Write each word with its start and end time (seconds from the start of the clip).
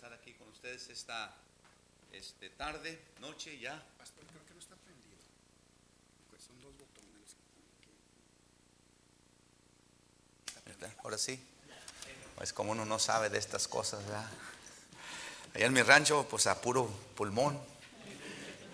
estar 0.00 0.14
aquí 0.14 0.32
con 0.32 0.48
ustedes 0.48 0.88
esta 0.88 1.30
este, 2.10 2.48
tarde, 2.48 2.98
noche 3.20 3.58
ya. 3.58 3.84
Pastor, 3.98 4.24
creo 4.24 4.46
que 4.46 4.54
no 4.54 4.60
está 4.60 4.74
prendido. 4.76 5.18
Pues 6.30 6.42
son 6.42 6.58
dos 6.62 6.72
botones. 6.72 7.36
¿verdad? 10.64 10.90
Ahora 11.04 11.18
sí. 11.18 11.38
Pues 12.34 12.54
como 12.54 12.72
uno 12.72 12.86
no 12.86 12.98
sabe 12.98 13.28
de 13.28 13.36
estas 13.36 13.68
cosas, 13.68 14.02
¿verdad? 14.06 14.26
Allá 15.52 15.66
en 15.66 15.72
mi 15.74 15.82
rancho, 15.82 16.26
pues 16.30 16.46
a 16.46 16.58
puro 16.62 16.86
pulmón. 17.14 17.60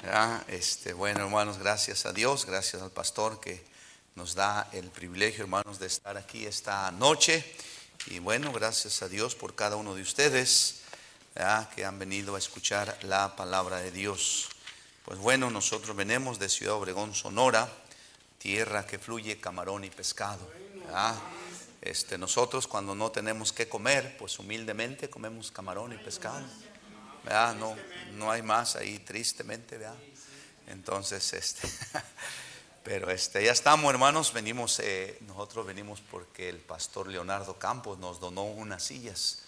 ¿verdad? 0.04 0.44
Este, 0.46 0.92
bueno, 0.92 1.24
hermanos, 1.24 1.58
gracias 1.58 2.06
a 2.06 2.12
Dios, 2.12 2.46
gracias 2.46 2.82
al 2.82 2.92
pastor 2.92 3.40
que 3.40 3.66
nos 4.14 4.36
da 4.36 4.68
el 4.70 4.90
privilegio, 4.90 5.42
hermanos, 5.42 5.80
de 5.80 5.88
estar 5.88 6.16
aquí 6.16 6.46
esta 6.46 6.88
noche. 6.92 7.44
Y 8.06 8.20
bueno, 8.20 8.52
gracias 8.52 9.02
a 9.02 9.08
Dios 9.08 9.34
por 9.34 9.56
cada 9.56 9.74
uno 9.74 9.96
de 9.96 10.02
ustedes 10.02 10.85
que 11.74 11.84
han 11.84 11.98
venido 11.98 12.34
a 12.34 12.38
escuchar 12.38 12.98
la 13.02 13.36
palabra 13.36 13.76
de 13.76 13.90
Dios. 13.90 14.48
Pues 15.04 15.18
bueno, 15.18 15.50
nosotros 15.50 15.94
venimos 15.94 16.38
de 16.38 16.48
Ciudad 16.48 16.76
Obregón, 16.76 17.14
Sonora, 17.14 17.70
tierra 18.38 18.86
que 18.86 18.98
fluye 18.98 19.38
camarón 19.38 19.84
y 19.84 19.90
pescado. 19.90 20.50
Este, 21.82 22.16
nosotros 22.16 22.66
cuando 22.66 22.94
no 22.94 23.10
tenemos 23.10 23.52
que 23.52 23.68
comer, 23.68 24.16
pues 24.16 24.38
humildemente 24.38 25.10
comemos 25.10 25.50
camarón 25.50 25.92
y 25.92 25.98
pescado. 25.98 26.42
¿verdad? 27.22 27.54
No, 27.54 27.76
no 28.14 28.30
hay 28.30 28.40
más 28.40 28.74
ahí, 28.76 28.98
tristemente, 29.00 29.76
¿verdad? 29.76 29.98
Entonces, 30.68 31.34
este, 31.34 31.68
pero 32.82 33.10
este, 33.10 33.44
ya 33.44 33.52
estamos, 33.52 33.90
hermanos. 33.90 34.32
Venimos, 34.32 34.80
eh, 34.80 35.18
nosotros 35.26 35.66
venimos 35.66 36.00
porque 36.00 36.48
el 36.48 36.60
pastor 36.60 37.08
Leonardo 37.08 37.58
Campos 37.58 37.98
nos 37.98 38.20
donó 38.20 38.44
unas 38.44 38.82
sillas. 38.82 39.42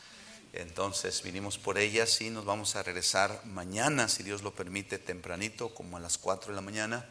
Entonces 0.53 1.23
vinimos 1.23 1.59
por 1.59 1.79
ellas 1.79 2.21
y 2.21 2.31
nos 2.31 2.45
vamos 2.45 2.75
a 2.77 2.83
regresar 2.83 3.43
mañana, 3.45 4.09
si 4.09 4.23
Dios 4.23 4.43
lo 4.43 4.55
permite, 4.55 4.99
tempranito, 4.99 5.75
como 5.75 5.97
a 5.97 6.01
las 6.01 6.19
4 6.19 6.49
de 6.49 6.57
la 6.57 6.63
mañana. 6.63 7.09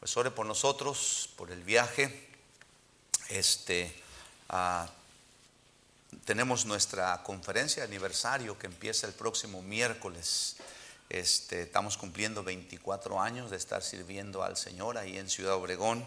Pues 0.00 0.16
ore 0.16 0.30
por 0.30 0.46
nosotros, 0.46 1.30
por 1.36 1.50
el 1.50 1.62
viaje. 1.62 2.28
Este, 3.28 3.94
ah, 4.48 4.88
tenemos 6.24 6.66
nuestra 6.66 7.22
conferencia 7.22 7.82
de 7.82 7.88
aniversario 7.88 8.58
que 8.58 8.66
empieza 8.66 9.06
el 9.06 9.12
próximo 9.12 9.62
miércoles. 9.62 10.56
Este, 11.08 11.62
estamos 11.62 11.96
cumpliendo 11.96 12.42
24 12.42 13.20
años 13.20 13.50
de 13.50 13.56
estar 13.56 13.82
sirviendo 13.82 14.42
al 14.42 14.56
Señor 14.56 14.98
ahí 14.98 15.16
en 15.16 15.28
Ciudad 15.28 15.54
Obregón. 15.54 16.04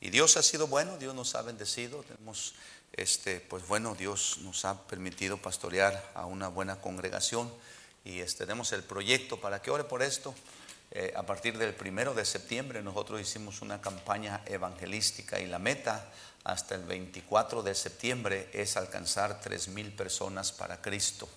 Y 0.00 0.10
Dios 0.10 0.36
ha 0.36 0.42
sido 0.42 0.66
bueno, 0.66 0.96
Dios 0.98 1.14
nos 1.14 1.34
ha 1.34 1.42
bendecido. 1.42 2.02
Tenemos, 2.02 2.54
este, 2.92 3.40
pues 3.40 3.66
bueno, 3.66 3.94
Dios 3.94 4.38
nos 4.42 4.64
ha 4.64 4.86
permitido 4.86 5.36
pastorear 5.38 6.10
a 6.14 6.26
una 6.26 6.48
buena 6.48 6.80
congregación. 6.80 7.52
Y 8.04 8.20
este, 8.20 8.44
tenemos 8.46 8.72
el 8.72 8.82
proyecto 8.82 9.40
para 9.40 9.62
que 9.62 9.70
ore 9.70 9.84
por 9.84 10.02
esto. 10.02 10.34
Eh, 10.92 11.12
a 11.16 11.22
partir 11.22 11.56
del 11.56 11.72
primero 11.74 12.14
de 12.14 12.24
septiembre 12.24 12.82
nosotros 12.82 13.20
hicimos 13.20 13.62
una 13.62 13.80
campaña 13.80 14.42
evangelística 14.46 15.38
y 15.38 15.46
la 15.46 15.60
meta 15.60 16.10
hasta 16.42 16.74
el 16.74 16.82
24 16.82 17.62
de 17.62 17.76
septiembre 17.76 18.48
es 18.52 18.76
alcanzar 18.76 19.40
tres 19.40 19.68
mil 19.68 19.92
personas 19.92 20.50
para 20.50 20.82
Cristo. 20.82 21.28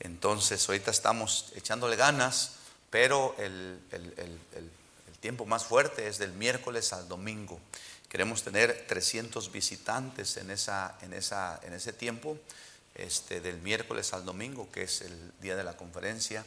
Entonces 0.00 0.68
ahorita 0.68 0.90
estamos 0.90 1.52
echándole 1.54 1.96
ganas, 1.96 2.56
pero 2.90 3.34
el 3.38 3.80
tiempo 5.20 5.46
más 5.46 5.64
fuerte 5.64 6.06
es 6.06 6.18
del 6.18 6.32
miércoles 6.32 6.92
al 6.92 7.08
domingo. 7.08 7.58
Queremos 8.14 8.44
tener 8.44 8.86
300 8.86 9.50
visitantes 9.50 10.36
en, 10.36 10.52
esa, 10.52 10.96
en, 11.02 11.12
esa, 11.14 11.58
en 11.64 11.72
ese 11.72 11.92
tiempo, 11.92 12.38
este, 12.94 13.40
del 13.40 13.60
miércoles 13.60 14.12
al 14.12 14.24
domingo, 14.24 14.70
que 14.70 14.84
es 14.84 15.00
el 15.00 15.32
día 15.40 15.56
de 15.56 15.64
la 15.64 15.76
conferencia. 15.76 16.44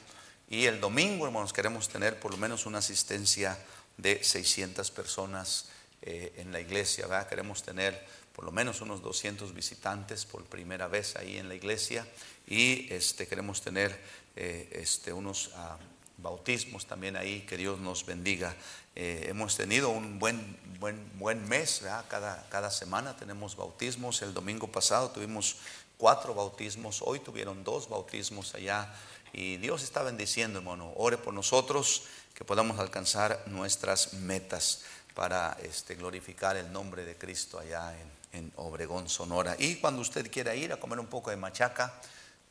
Y 0.50 0.64
el 0.68 0.80
domingo, 0.80 1.26
hermanos, 1.26 1.52
queremos 1.52 1.90
tener 1.90 2.22
por 2.22 2.32
lo 2.32 2.38
menos 2.38 2.66
una 2.66 2.78
asistencia 2.78 3.58
de 3.98 4.24
600 4.24 4.92
personas 4.92 5.66
eh, 6.04 6.36
en 6.38 6.54
la 6.54 6.62
iglesia. 6.62 7.06
¿verdad? 7.06 7.28
Queremos 7.28 7.64
tener 7.64 8.02
por 8.32 8.46
lo 8.46 8.54
menos 8.54 8.80
unos 8.80 9.02
200 9.02 9.54
visitantes 9.54 10.24
por 10.24 10.46
primera 10.46 10.88
vez 10.88 11.18
ahí 11.18 11.36
en 11.36 11.50
la 11.50 11.56
iglesia. 11.56 12.08
Y 12.48 12.88
este, 12.94 13.28
queremos 13.28 13.62
tener 13.62 14.00
eh, 14.38 14.70
este, 14.72 15.12
unos 15.12 15.52
ah, 15.56 15.78
bautismos 16.18 16.86
también 16.86 17.16
ahí. 17.16 17.42
Que 17.42 17.58
Dios 17.58 17.80
nos 17.80 18.06
bendiga. 18.06 18.56
Eh, 18.96 19.28
hemos 19.30 19.56
tenido 19.56 19.90
un 19.90 20.20
buen, 20.20 20.58
buen, 20.80 21.12
buen 21.18 21.48
mes. 21.48 21.84
Cada, 22.10 22.46
cada 22.50 22.72
semana 22.72 23.16
tenemos 23.16 23.56
bautismos. 23.56 24.22
El 24.22 24.34
domingo 24.34 24.68
pasado 24.68 25.12
tuvimos 25.12 25.58
cuatro 25.98 26.34
bautismos. 26.34 27.02
Hoy 27.02 27.20
tuvieron 27.20 27.64
dos 27.64 27.90
bautismos 27.90 28.56
allá. 28.56 28.94
Y 29.34 29.58
Dios 29.58 29.84
está 29.84 30.04
bendiciendo, 30.04 30.60
hermano. 30.60 30.92
Ore 30.96 31.18
por 31.18 31.34
nosotros 31.34 32.04
que 32.34 32.46
podamos 32.46 32.80
alcanzar 32.80 33.44
nuestras 33.48 34.14
metas 34.14 34.84
para 35.14 35.58
este, 35.64 35.96
glorificar 35.96 36.58
el 36.58 36.72
nombre 36.72 37.04
de 37.04 37.18
Cristo 37.18 37.60
allá 37.60 37.96
en, 38.00 38.40
en 38.40 38.52
Obregón, 38.56 39.10
Sonora. 39.10 39.56
Y 39.58 39.76
cuando 39.76 40.02
usted 40.02 40.32
quiera 40.32 40.56
ir 40.56 40.72
a 40.72 40.78
comer 40.78 41.00
un 41.00 41.08
poco 41.08 41.30
de 41.30 41.38
machaca, 41.38 42.00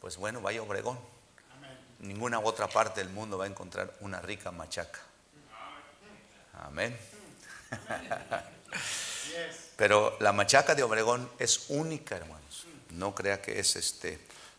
pues 0.01 0.17
bueno, 0.17 0.41
vaya 0.41 0.61
a 0.61 0.63
Obregón. 0.63 0.99
Ninguna 2.01 2.41
otra 2.41 2.69
parte 2.69 3.01
del 3.01 3.11
mundo 3.11 3.39
va 3.39 3.45
a 3.45 3.49
encontrar 3.49 3.93
una 4.01 4.21
rica 4.21 4.51
machaca. 4.51 5.01
Amén. 6.55 6.97
Pero 9.77 10.17
la 10.21 10.33
machaca 10.33 10.75
de 10.75 10.83
Obregón 10.83 11.31
es 11.39 11.67
única, 11.69 12.17
hermanos. 12.17 12.67
No 12.91 13.15
crea 13.15 13.43
que 13.43 13.59
es 13.59 13.77
este. 13.77 14.19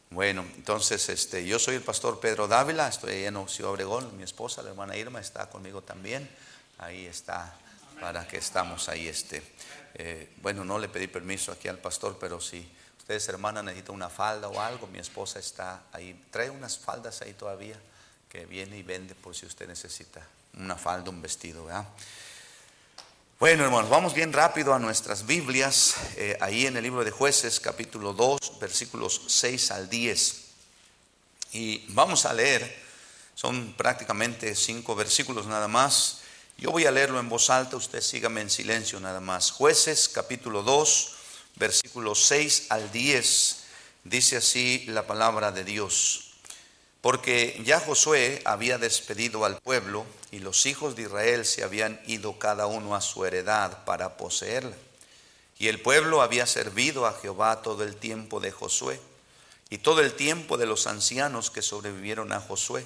Bueno, 0.10 0.46
entonces 0.56 1.10
este, 1.10 1.46
yo 1.46 1.60
soy 1.60 1.76
el 1.76 1.82
pastor 1.82 2.20
Pedro 2.20 2.48
Dávila, 2.48 2.88
estoy 2.88 3.12
allá 3.12 3.28
en 3.28 3.50
Ciudad 3.50 3.72
Obregón, 3.72 4.16
mi 4.16 4.24
esposa, 4.24 4.62
la 4.62 4.70
hermana 4.70 4.96
Irma, 4.96 5.20
está 5.20 5.50
conmigo 5.50 5.82
también. 5.82 6.30
Ahí 6.78 7.06
está, 7.08 7.58
para 8.00 8.28
que 8.28 8.38
estamos 8.38 8.88
ahí. 8.90 9.08
Este. 9.08 9.44
Eh, 9.96 10.30
bueno, 10.42 10.64
no 10.64 10.78
le 10.78 10.88
pedí 10.88 11.08
permiso 11.08 11.52
aquí 11.52 11.68
al 11.68 11.80
pastor, 11.80 12.18
pero 12.20 12.40
si 12.40 12.70
ustedes, 13.08 13.30
hermana, 13.30 13.64
necesitan 13.64 13.96
una 13.96 14.10
falda 14.10 14.50
o 14.50 14.60
algo, 14.60 14.86
mi 14.88 15.00
esposa 15.00 15.40
está 15.40 15.84
ahí. 15.94 16.26
Trae 16.30 16.50
unas 16.50 16.78
faldas 16.78 17.22
ahí 17.22 17.32
todavía, 17.32 17.80
que 18.28 18.46
viene 18.46 18.78
y 18.78 18.84
vende 18.84 19.16
por 19.16 19.34
si 19.34 19.46
usted 19.46 19.66
necesita 19.66 20.28
una 20.58 20.76
falda, 20.76 21.10
un 21.10 21.22
vestido, 21.22 21.64
¿verdad? 21.64 21.86
Bueno, 23.40 23.64
hermanos, 23.64 23.90
vamos 23.90 24.14
bien 24.14 24.34
rápido 24.34 24.74
a 24.74 24.80
nuestras 24.80 25.26
Biblias, 25.26 25.96
eh, 26.18 26.38
ahí 26.42 26.66
en 26.66 26.76
el 26.76 26.84
libro 26.84 27.06
de 27.06 27.12
jueces, 27.12 27.62
capítulo 27.62 28.12
2, 28.12 28.60
versículos 28.60 29.22
6 29.28 29.72
al 29.72 29.90
10. 29.90 30.42
Y 31.54 31.86
vamos 31.94 32.26
a 32.26 32.34
leer, 32.34 32.78
son 33.36 33.74
prácticamente 33.78 34.54
cinco 34.54 34.96
versículos 34.96 35.48
nada 35.48 35.70
más. 35.70 36.24
Yo 36.58 36.72
voy 36.72 36.86
a 36.86 36.92
leerlo 36.92 37.22
en 37.22 37.30
voz 37.30 37.50
alta, 37.52 37.78
usted 37.78 38.02
sígame 38.02 38.42
en 38.42 38.50
silencio 38.50 39.00
nada 39.00 39.22
más. 39.22 39.52
Jueces, 39.52 40.10
capítulo 40.10 40.62
2, 40.62 41.17
versículos 41.58 42.26
6 42.26 42.68
al 42.70 42.92
10, 42.92 43.64
dice 44.04 44.38
así 44.38 44.86
la 44.88 45.08
palabra 45.08 45.52
de 45.52 45.64
Dios. 45.64 46.32
Porque 47.02 47.62
ya 47.64 47.80
Josué 47.80 48.42
había 48.46 48.78
despedido 48.78 49.46
al 49.46 49.58
pueblo 49.58 50.06
y 50.32 50.40
los 50.40 50.66
hijos 50.66 50.96
de 50.96 51.04
Israel 51.04 51.46
se 51.46 51.64
habían 51.64 52.02
ido 52.06 52.38
cada 52.40 52.68
uno 52.68 52.96
a 52.96 53.02
su 53.02 53.26
heredad 53.26 53.86
para 53.86 54.18
poseerla. 54.18 54.76
Y 55.60 55.70
el 55.70 55.82
pueblo 55.82 56.22
había 56.22 56.46
servido 56.46 57.06
a 57.06 57.14
Jehová 57.14 57.62
todo 57.62 57.84
el 57.84 57.96
tiempo 57.96 58.40
de 58.40 58.52
Josué 58.52 59.00
y 59.70 59.80
todo 59.80 60.02
el 60.02 60.14
tiempo 60.14 60.58
de 60.58 60.66
los 60.66 60.88
ancianos 60.88 61.50
que 61.50 61.62
sobrevivieron 61.62 62.32
a 62.32 62.42
Josué, 62.42 62.86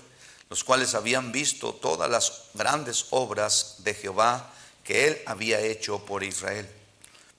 los 0.50 0.64
cuales 0.64 0.96
habían 0.96 1.32
visto 1.32 1.74
todas 1.74 2.10
las 2.10 2.44
grandes 2.54 3.08
obras 3.10 3.78
de 3.80 3.94
Jehová 3.94 4.54
que 4.84 5.08
él 5.08 5.22
había 5.26 5.60
hecho 5.62 6.06
por 6.06 6.24
Israel. 6.24 6.70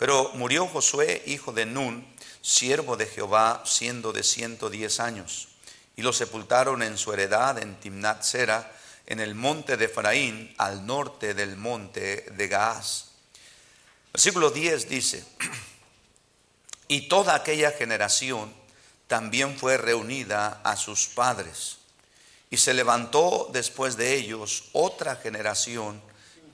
Pero 0.03 0.33
murió 0.35 0.67
Josué, 0.67 1.23
hijo 1.27 1.53
de 1.53 1.65
Nun, 1.65 2.05
siervo 2.41 2.97
de 2.97 3.07
Jehová, 3.07 3.63
siendo 3.65 4.13
de 4.13 4.25
ciento 4.25 4.69
diez 4.69 4.99
años 4.99 5.47
y 5.95 6.03
lo 6.03 6.13
sepultaron 6.13 6.83
en 6.83 6.99
su 6.99 7.13
heredad 7.13 7.63
en 7.63 7.79
Timnat 7.79 8.25
Sera, 8.25 8.73
en 9.07 9.21
el 9.21 9.37
monte 9.37 9.77
de 9.77 9.85
Efraín, 9.85 10.53
al 10.59 10.85
norte 10.87 11.35
del 11.35 11.57
monte 11.57 12.27
de 12.33 12.49
Gaaz. 12.49 13.11
Versículo 14.13 14.51
10 14.51 14.89
dice, 14.89 15.25
y 16.89 17.03
toda 17.03 17.37
aquella 17.37 17.71
generación 17.71 18.53
también 19.07 19.57
fue 19.57 19.77
reunida 19.77 20.63
a 20.65 20.75
sus 20.75 21.07
padres, 21.07 21.77
y 22.51 22.57
se 22.57 22.75
levantó 22.75 23.51
después 23.53 23.97
de 23.97 24.17
ellos 24.17 24.65
otra 24.73 25.15
generación 25.15 26.03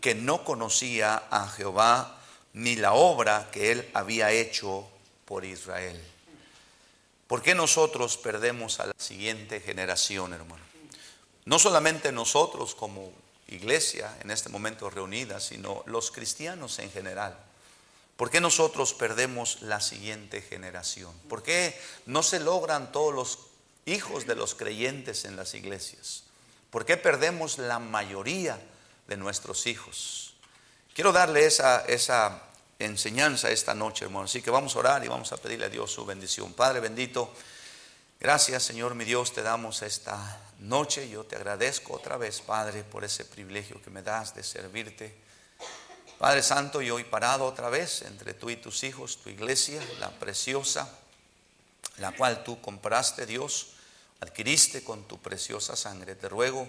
que 0.02 0.14
no 0.14 0.44
conocía 0.44 1.22
a 1.30 1.48
Jehová 1.48 2.17
ni 2.54 2.76
la 2.76 2.92
obra 2.92 3.48
que 3.52 3.72
él 3.72 3.90
había 3.94 4.30
hecho 4.32 4.88
por 5.24 5.44
Israel. 5.44 6.00
¿Por 7.26 7.42
qué 7.42 7.54
nosotros 7.54 8.16
perdemos 8.16 8.80
a 8.80 8.86
la 8.86 8.94
siguiente 8.96 9.60
generación, 9.60 10.32
hermano? 10.32 10.64
No 11.44 11.58
solamente 11.58 12.10
nosotros 12.12 12.74
como 12.74 13.12
iglesia 13.48 14.16
en 14.22 14.30
este 14.30 14.48
momento 14.48 14.90
reunida, 14.90 15.40
sino 15.40 15.82
los 15.86 16.10
cristianos 16.10 16.78
en 16.78 16.90
general. 16.90 17.36
¿Por 18.16 18.30
qué 18.30 18.40
nosotros 18.40 18.94
perdemos 18.94 19.62
la 19.62 19.80
siguiente 19.80 20.42
generación? 20.42 21.12
¿Por 21.28 21.42
qué 21.42 21.78
no 22.06 22.22
se 22.22 22.40
logran 22.40 22.92
todos 22.92 23.14
los 23.14 23.38
hijos 23.86 24.26
de 24.26 24.34
los 24.34 24.54
creyentes 24.54 25.24
en 25.24 25.36
las 25.36 25.54
iglesias? 25.54 26.24
¿Por 26.70 26.84
qué 26.84 26.96
perdemos 26.96 27.58
la 27.58 27.78
mayoría 27.78 28.60
de 29.06 29.16
nuestros 29.16 29.66
hijos? 29.66 30.27
Quiero 30.98 31.12
darle 31.12 31.46
esa, 31.46 31.84
esa 31.86 32.42
enseñanza 32.76 33.52
esta 33.52 33.72
noche, 33.72 34.06
hermano. 34.06 34.24
Así 34.24 34.42
que 34.42 34.50
vamos 34.50 34.74
a 34.74 34.80
orar 34.80 35.04
y 35.04 35.06
vamos 35.06 35.30
a 35.30 35.36
pedirle 35.36 35.66
a 35.66 35.68
Dios 35.68 35.92
su 35.92 36.04
bendición. 36.04 36.54
Padre 36.54 36.80
bendito, 36.80 37.32
gracias 38.18 38.64
Señor 38.64 38.96
mi 38.96 39.04
Dios, 39.04 39.32
te 39.32 39.42
damos 39.42 39.82
esta 39.82 40.40
noche. 40.58 41.08
Yo 41.08 41.22
te 41.22 41.36
agradezco 41.36 41.94
otra 41.94 42.16
vez, 42.16 42.40
Padre, 42.40 42.82
por 42.82 43.04
ese 43.04 43.24
privilegio 43.24 43.80
que 43.80 43.90
me 43.90 44.02
das 44.02 44.34
de 44.34 44.42
servirte. 44.42 45.14
Padre 46.18 46.42
Santo, 46.42 46.82
yo 46.82 46.96
hoy 46.96 47.04
parado 47.04 47.44
otra 47.44 47.68
vez 47.68 48.02
entre 48.02 48.34
tú 48.34 48.50
y 48.50 48.56
tus 48.56 48.82
hijos, 48.82 49.18
tu 49.22 49.28
iglesia, 49.30 49.80
la 50.00 50.10
preciosa, 50.10 50.92
la 51.98 52.10
cual 52.10 52.42
tú 52.42 52.60
compraste, 52.60 53.24
Dios, 53.24 53.68
adquiriste 54.18 54.82
con 54.82 55.06
tu 55.06 55.22
preciosa 55.22 55.76
sangre. 55.76 56.16
Te 56.16 56.28
ruego, 56.28 56.66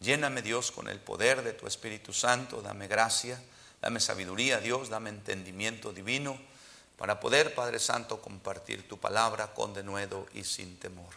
lléname, 0.00 0.42
Dios, 0.42 0.70
con 0.70 0.86
el 0.88 1.00
poder 1.00 1.42
de 1.42 1.54
tu 1.54 1.66
Espíritu 1.66 2.12
Santo, 2.12 2.60
dame 2.60 2.86
gracia, 2.86 3.40
dame 3.80 4.00
sabiduría, 4.00 4.60
Dios, 4.60 4.88
dame 4.88 5.10
entendimiento 5.10 5.92
divino 5.92 6.38
para 6.96 7.18
poder, 7.18 7.54
Padre 7.54 7.78
Santo, 7.78 8.20
compartir 8.20 8.86
tu 8.86 8.98
palabra 8.98 9.54
con 9.54 9.72
denuedo 9.72 10.26
y 10.34 10.44
sin 10.44 10.78
temor. 10.78 11.14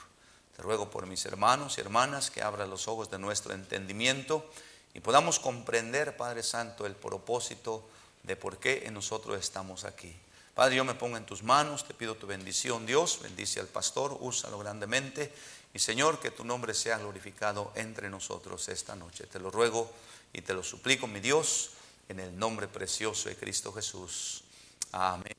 Te 0.56 0.62
ruego 0.62 0.89
por 0.89 1.07
mis 1.07 1.25
hermanos 1.25 1.77
y 1.77 1.81
hermanas 1.81 2.31
que 2.31 2.42
abra 2.42 2.68
los 2.68 2.88
ojos 2.88 3.10
de 3.12 3.19
nuestro 3.19 3.54
entendimiento 3.54 4.50
y 4.94 5.00
podamos 5.00 5.39
comprender, 5.39 6.15
Padre 6.15 6.44
Santo, 6.44 6.86
el 6.86 6.95
propósito 6.95 7.83
de 8.24 8.36
por 8.36 8.60
qué 8.60 8.89
nosotros 8.92 9.38
estamos 9.39 9.83
aquí. 9.83 10.15
Padre, 10.54 10.75
yo 10.75 10.86
me 10.86 10.94
pongo 10.94 11.18
en 11.18 11.25
tus 11.25 11.42
manos, 11.42 11.86
te 11.86 11.95
pido 11.95 12.15
tu 12.15 12.27
bendición, 12.27 12.86
Dios, 12.86 13.19
bendice 13.21 13.60
al 13.60 13.68
pastor, 13.68 14.15
úsalo 14.21 14.60
grandemente 14.60 15.33
y 15.74 15.80
Señor, 15.80 16.19
que 16.19 16.30
tu 16.30 16.45
nombre 16.45 16.75
sea 16.75 17.00
glorificado 17.00 17.71
entre 17.75 18.10
nosotros 18.10 18.69
esta 18.69 18.95
noche. 18.95 19.25
Te 19.25 19.39
lo 19.39 19.50
ruego 19.50 19.92
y 20.31 20.42
te 20.42 20.54
lo 20.54 20.63
suplico, 20.63 21.07
mi 21.07 21.19
Dios, 21.19 21.71
en 22.13 22.19
el 22.19 22.38
nombre 22.38 22.68
precioso 22.68 23.27
de 23.27 23.36
Cristo 23.36 23.74
Jesús. 23.74 24.44
Amén. 24.92 25.33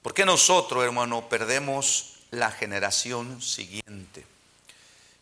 ¿Por 0.00 0.14
qué 0.14 0.24
nosotros, 0.24 0.82
hermano, 0.82 1.28
perdemos 1.28 2.16
la 2.30 2.50
generación 2.50 3.42
siguiente? 3.42 4.24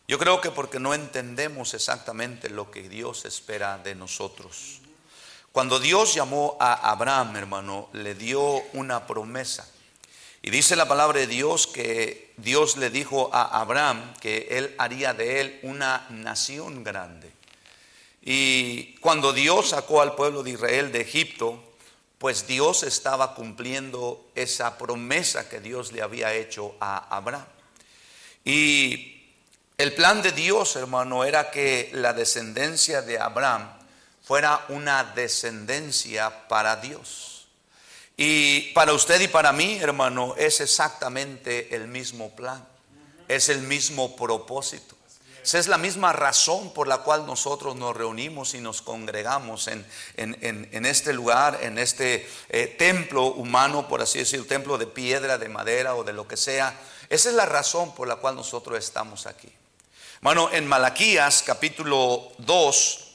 Yo 0.07 0.17
creo 0.17 0.39
que 0.39 0.51
porque 0.51 0.79
no 0.79 0.93
entendemos 0.93 1.73
exactamente 1.73 2.49
lo 2.49 2.71
que 2.71 2.87
Dios 2.87 3.25
espera 3.25 3.77
de 3.77 3.93
nosotros. 3.93 4.79
Cuando 5.51 5.81
Dios 5.81 6.13
llamó 6.13 6.55
a 6.61 6.89
Abraham, 6.89 7.35
hermano, 7.35 7.89
le 7.91 8.15
dio 8.15 8.41
una 8.71 9.05
promesa. 9.05 9.69
Y 10.41 10.49
dice 10.49 10.77
la 10.77 10.87
palabra 10.87 11.19
de 11.19 11.27
Dios 11.27 11.67
que 11.67 12.33
Dios 12.37 12.77
le 12.77 12.89
dijo 12.89 13.29
a 13.33 13.59
Abraham 13.59 14.13
que 14.21 14.47
él 14.51 14.73
haría 14.77 15.13
de 15.13 15.41
él 15.41 15.59
una 15.63 16.07
nación 16.09 16.85
grande. 16.85 17.40
Y 18.21 18.95
cuando 18.97 19.33
Dios 19.33 19.69
sacó 19.69 20.01
al 20.01 20.15
pueblo 20.15 20.43
de 20.43 20.51
Israel 20.51 20.91
de 20.91 21.01
Egipto, 21.01 21.61
pues 22.17 22.45
Dios 22.45 22.83
estaba 22.83 23.33
cumpliendo 23.33 24.29
esa 24.35 24.77
promesa 24.77 25.49
que 25.49 25.59
Dios 25.59 25.91
le 25.91 26.03
había 26.03 26.33
hecho 26.33 26.75
a 26.79 27.15
Abraham. 27.15 27.47
Y 28.45 29.23
el 29.77 29.93
plan 29.93 30.21
de 30.21 30.31
Dios, 30.31 30.75
hermano, 30.75 31.23
era 31.23 31.49
que 31.49 31.89
la 31.93 32.13
descendencia 32.13 33.01
de 33.01 33.19
Abraham 33.19 33.67
fuera 34.23 34.65
una 34.69 35.03
descendencia 35.03 36.47
para 36.47 36.75
Dios. 36.75 37.47
Y 38.15 38.71
para 38.73 38.93
usted 38.93 39.19
y 39.19 39.27
para 39.27 39.51
mí, 39.51 39.79
hermano, 39.81 40.35
es 40.37 40.61
exactamente 40.61 41.75
el 41.75 41.87
mismo 41.87 42.29
plan. 42.35 42.63
Es 43.27 43.49
el 43.49 43.61
mismo 43.63 44.15
propósito. 44.15 44.95
Esa 45.43 45.57
es 45.57 45.67
la 45.67 45.79
misma 45.79 46.13
razón 46.13 46.71
por 46.71 46.87
la 46.87 46.99
cual 46.99 47.25
nosotros 47.25 47.75
nos 47.75 47.97
reunimos 47.97 48.53
y 48.53 48.59
nos 48.59 48.81
congregamos 48.83 49.67
en, 49.67 49.85
en, 50.15 50.85
este 50.85 51.13
lugar, 51.13 51.59
en 51.63 51.79
este 51.79 52.29
eh, 52.49 52.67
templo 52.67 53.25
humano, 53.25 53.87
por 53.87 54.01
así 54.01 54.19
decirlo, 54.19 54.45
templo 54.45 54.77
de 54.77 54.85
piedra, 54.85 55.39
de 55.39 55.49
madera 55.49 55.95
o 55.95 56.03
de 56.03 56.13
lo 56.13 56.27
que 56.27 56.37
sea. 56.37 56.79
Esa 57.09 57.29
es 57.29 57.35
la 57.35 57.47
razón 57.47 57.95
por 57.95 58.07
la 58.07 58.17
cual 58.17 58.35
nosotros 58.35 58.77
estamos 58.77 59.25
aquí. 59.25 59.49
Bueno, 60.21 60.49
en 60.51 60.67
Malaquías 60.67 61.41
capítulo 61.43 62.31
2, 62.37 63.07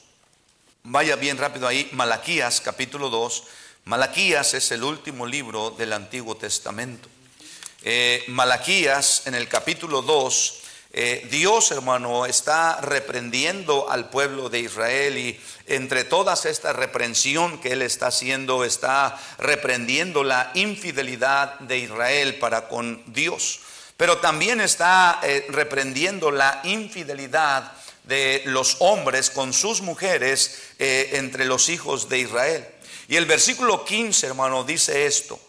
vaya 0.83 1.15
bien 1.15 1.37
rápido 1.37 1.65
ahí, 1.65 1.89
Malaquías 1.93 2.59
capítulo 2.59 3.09
2, 3.09 3.43
Malaquías 3.85 4.53
es 4.53 4.69
el 4.73 4.83
último 4.83 5.25
libro 5.25 5.71
del 5.71 5.93
Antiguo 5.93 6.35
Testamento. 6.35 7.07
Eh, 7.83 8.25
Malaquías 8.27 9.27
en 9.27 9.35
el 9.35 9.47
capítulo 9.47 10.01
2, 10.01 10.61
eh, 10.99 11.27
Dios 11.29 11.69
hermano 11.69 12.25
está 12.25 12.81
reprendiendo 12.81 13.87
al 13.87 14.09
pueblo 14.09 14.49
de 14.49 14.61
Israel 14.61 15.15
y 15.15 15.39
entre 15.67 16.03
todas 16.03 16.45
esta 16.45 16.73
reprensión 16.73 17.59
que 17.59 17.73
él 17.73 17.83
está 17.83 18.07
haciendo, 18.07 18.63
está 18.63 19.15
reprendiendo 19.37 20.23
la 20.23 20.49
infidelidad 20.55 21.59
de 21.59 21.77
Israel 21.77 22.39
para 22.39 22.67
con 22.67 23.03
Dios 23.13 23.59
pero 23.95 24.17
también 24.19 24.61
está 24.61 25.19
eh, 25.23 25.45
reprendiendo 25.49 26.31
la 26.31 26.61
infidelidad 26.63 27.73
de 28.03 28.43
los 28.45 28.77
hombres 28.79 29.29
con 29.29 29.53
sus 29.53 29.81
mujeres 29.81 30.61
eh, 30.79 31.09
entre 31.13 31.45
los 31.45 31.69
hijos 31.69 32.07
de 32.07 32.19
Israel. 32.19 32.65
Y 33.07 33.17
el 33.17 33.25
versículo 33.25 33.83
15, 33.83 34.27
hermano, 34.27 34.63
dice 34.63 35.07
esto. 35.07 35.39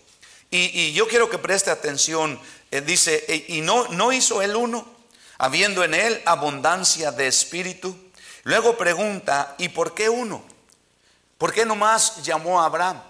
Y, 0.50 0.92
yo 0.92 1.06
quiero 1.06 1.28
que 1.28 1.36
preste 1.38 1.70
atención. 1.70 2.40
Dice, 2.86 3.44
y 3.48 3.60
no, 3.60 3.88
no 3.88 4.12
hizo 4.12 4.40
él 4.40 4.56
uno, 4.56 4.97
habiendo 5.38 5.84
en 5.84 5.94
él 5.94 6.20
abundancia 6.26 7.12
de 7.12 7.28
espíritu. 7.28 7.96
Luego 8.42 8.76
pregunta, 8.76 9.54
¿y 9.58 9.68
por 9.68 9.94
qué 9.94 10.08
uno? 10.08 10.44
¿Por 11.38 11.52
qué 11.52 11.64
nomás 11.64 12.22
llamó 12.22 12.60
a 12.60 12.66
Abraham? 12.66 13.00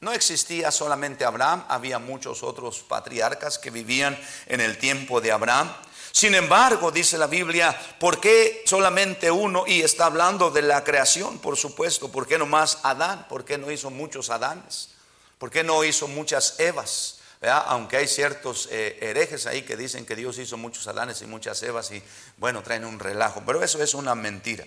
No 0.00 0.12
existía 0.12 0.70
solamente 0.70 1.24
Abraham, 1.24 1.64
había 1.68 1.98
muchos 1.98 2.42
otros 2.42 2.80
patriarcas 2.80 3.58
que 3.58 3.70
vivían 3.70 4.18
en 4.46 4.60
el 4.60 4.78
tiempo 4.78 5.20
de 5.20 5.30
Abraham. 5.30 5.72
Sin 6.10 6.34
embargo, 6.34 6.90
dice 6.90 7.16
la 7.16 7.26
Biblia, 7.26 7.76
¿por 7.98 8.20
qué 8.20 8.62
solamente 8.66 9.30
uno? 9.30 9.64
Y 9.66 9.80
está 9.80 10.06
hablando 10.06 10.50
de 10.50 10.62
la 10.62 10.84
creación, 10.84 11.38
por 11.38 11.56
supuesto. 11.56 12.10
¿Por 12.10 12.26
qué 12.26 12.36
no 12.36 12.46
más 12.46 12.78
Adán? 12.82 13.26
¿Por 13.28 13.44
qué 13.44 13.58
no 13.58 13.70
hizo 13.70 13.90
muchos 13.90 14.28
Adanes? 14.28 14.90
¿Por 15.38 15.50
qué 15.50 15.64
no 15.64 15.82
hizo 15.84 16.08
muchas 16.08 16.58
Evas? 16.60 17.21
Aunque 17.50 17.96
hay 17.96 18.06
ciertos 18.06 18.68
eh, 18.70 18.98
herejes 19.00 19.46
ahí 19.46 19.62
que 19.62 19.76
dicen 19.76 20.06
que 20.06 20.14
Dios 20.14 20.38
hizo 20.38 20.56
muchos 20.56 20.86
Adanes 20.86 21.22
y 21.22 21.26
muchas 21.26 21.62
Evas 21.62 21.90
y 21.90 22.02
bueno, 22.36 22.62
traen 22.62 22.84
un 22.84 22.98
relajo. 22.98 23.42
Pero 23.44 23.62
eso 23.62 23.82
es 23.82 23.94
una 23.94 24.14
mentira. 24.14 24.64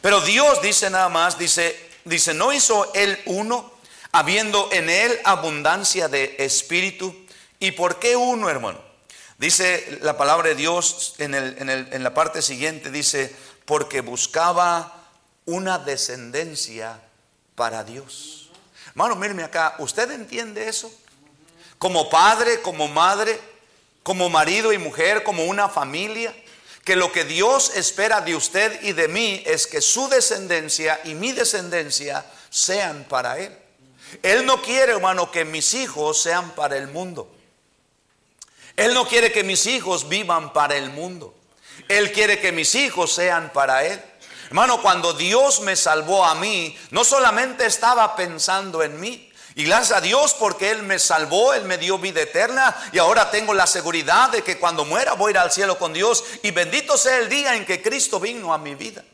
Pero 0.00 0.20
Dios 0.20 0.62
dice 0.62 0.90
nada 0.90 1.08
más, 1.08 1.38
dice, 1.38 1.76
dice, 2.04 2.34
¿no 2.34 2.52
hizo 2.52 2.92
él 2.94 3.18
uno? 3.26 3.74
habiendo 4.14 4.68
en 4.70 4.88
él 4.88 5.18
abundancia 5.24 6.06
de 6.06 6.36
espíritu. 6.38 7.12
¿Y 7.58 7.72
por 7.72 7.98
qué 7.98 8.14
uno, 8.14 8.48
hermano? 8.48 8.80
Dice 9.38 9.98
la 10.02 10.16
palabra 10.16 10.50
de 10.50 10.54
Dios 10.54 11.16
en, 11.18 12.02
la 12.02 12.14
parte 12.14 12.40
siguiente, 12.40 12.92
dice, 12.92 13.34
porque 13.64 14.02
buscaba 14.02 15.08
una 15.46 15.78
descendencia 15.78 17.00
para 17.56 17.82
Dios. 17.82 18.50
Hermano, 18.90 19.16
míreme 19.16 19.42
acá, 19.42 19.74
¿usted 19.80 20.08
entiende 20.12 20.68
eso? 20.68 20.92
Como 21.78 22.08
padre, 22.08 22.60
como 22.62 22.88
madre, 22.88 23.38
como 24.02 24.28
marido 24.28 24.72
y 24.72 24.78
mujer, 24.78 25.22
como 25.22 25.44
una 25.44 25.68
familia, 25.68 26.34
que 26.84 26.96
lo 26.96 27.10
que 27.10 27.24
Dios 27.24 27.72
espera 27.76 28.20
de 28.20 28.36
usted 28.36 28.82
y 28.82 28.92
de 28.92 29.08
mí 29.08 29.42
es 29.46 29.66
que 29.66 29.80
su 29.80 30.08
descendencia 30.08 31.00
y 31.04 31.14
mi 31.14 31.32
descendencia 31.32 32.24
sean 32.50 33.04
para 33.08 33.38
Él. 33.38 33.56
Él 34.22 34.44
no 34.46 34.62
quiere, 34.62 34.92
hermano, 34.92 35.30
que 35.30 35.44
mis 35.44 35.74
hijos 35.74 36.20
sean 36.20 36.50
para 36.50 36.76
el 36.76 36.88
mundo. 36.88 37.28
Él 38.76 38.92
no 38.92 39.08
quiere 39.08 39.32
que 39.32 39.44
mis 39.44 39.66
hijos 39.66 40.08
vivan 40.08 40.52
para 40.52 40.76
el 40.76 40.90
mundo. 40.90 41.34
Él 41.88 42.12
quiere 42.12 42.38
que 42.40 42.52
mis 42.52 42.74
hijos 42.74 43.12
sean 43.12 43.50
para 43.52 43.84
Él. 43.84 44.00
Hermano, 44.48 44.82
cuando 44.82 45.14
Dios 45.14 45.60
me 45.60 45.74
salvó 45.76 46.24
a 46.24 46.34
mí, 46.34 46.76
no 46.90 47.02
solamente 47.02 47.66
estaba 47.66 48.14
pensando 48.14 48.82
en 48.82 49.00
mí, 49.00 49.32
y 49.56 49.64
gracias 49.64 49.98
a 49.98 50.00
Dios 50.00 50.34
porque 50.34 50.70
Él 50.70 50.82
me 50.82 50.98
salvó, 50.98 51.54
Él 51.54 51.64
me 51.64 51.78
dio 51.78 51.98
vida 51.98 52.20
eterna 52.20 52.74
y 52.92 52.98
ahora 52.98 53.30
tengo 53.30 53.54
la 53.54 53.66
seguridad 53.66 54.30
de 54.30 54.42
que 54.42 54.58
cuando 54.58 54.84
muera 54.84 55.12
voy 55.12 55.28
a 55.28 55.30
ir 55.30 55.38
al 55.38 55.52
cielo 55.52 55.78
con 55.78 55.92
Dios 55.92 56.24
y 56.42 56.50
bendito 56.50 56.96
sea 56.96 57.18
el 57.18 57.28
día 57.28 57.54
en 57.54 57.64
que 57.64 57.80
Cristo 57.80 58.18
vino 58.18 58.52
a 58.52 58.58
mi 58.58 58.74
vida. 58.74 59.04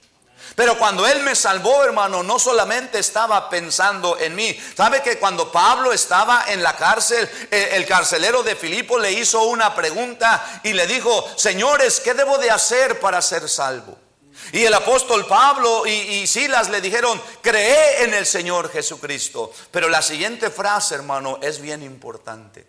Pero 0.57 0.79
cuando 0.79 1.07
Él 1.07 1.23
me 1.23 1.35
salvó, 1.35 1.85
hermano, 1.85 2.23
no 2.23 2.39
solamente 2.39 2.99
estaba 2.99 3.49
pensando 3.49 4.19
en 4.19 4.35
mí. 4.35 4.59
¿Sabe 4.77 5.01
que 5.01 5.19
cuando 5.19 5.53
Pablo 5.53 5.93
estaba 5.93 6.45
en 6.49 6.63
la 6.63 6.77
cárcel, 6.77 7.29
el 7.51 7.87
carcelero 7.87 8.43
de 8.43 8.57
Filipo 8.57 8.99
le 8.99 9.13
hizo 9.13 9.45
una 9.45 9.75
pregunta 9.75 10.61
y 10.65 10.73
le 10.73 10.87
dijo, 10.87 11.27
señores, 11.37 12.01
¿qué 12.01 12.15
debo 12.15 12.39
de 12.39 12.51
hacer 12.51 12.99
para 12.99 13.23
ser 13.23 13.49
salvo? 13.49 13.97
Y 14.53 14.65
el 14.65 14.75
apóstol 14.75 15.27
Pablo 15.27 15.87
y, 15.87 16.27
Silas 16.27 16.69
le 16.71 16.81
dijeron, 16.81 17.21
cree 17.41 18.05
en 18.05 18.15
el 18.15 18.27
Señor 18.27 18.71
Jesucristo. 18.71 19.53
Pero 19.71 19.89
la 19.89 20.03
siguiente 20.03 20.51
frase, 20.51 20.97
hermano, 20.97 21.39
es 21.43 21.61
bien 21.61 21.83
importante. 21.83 22.67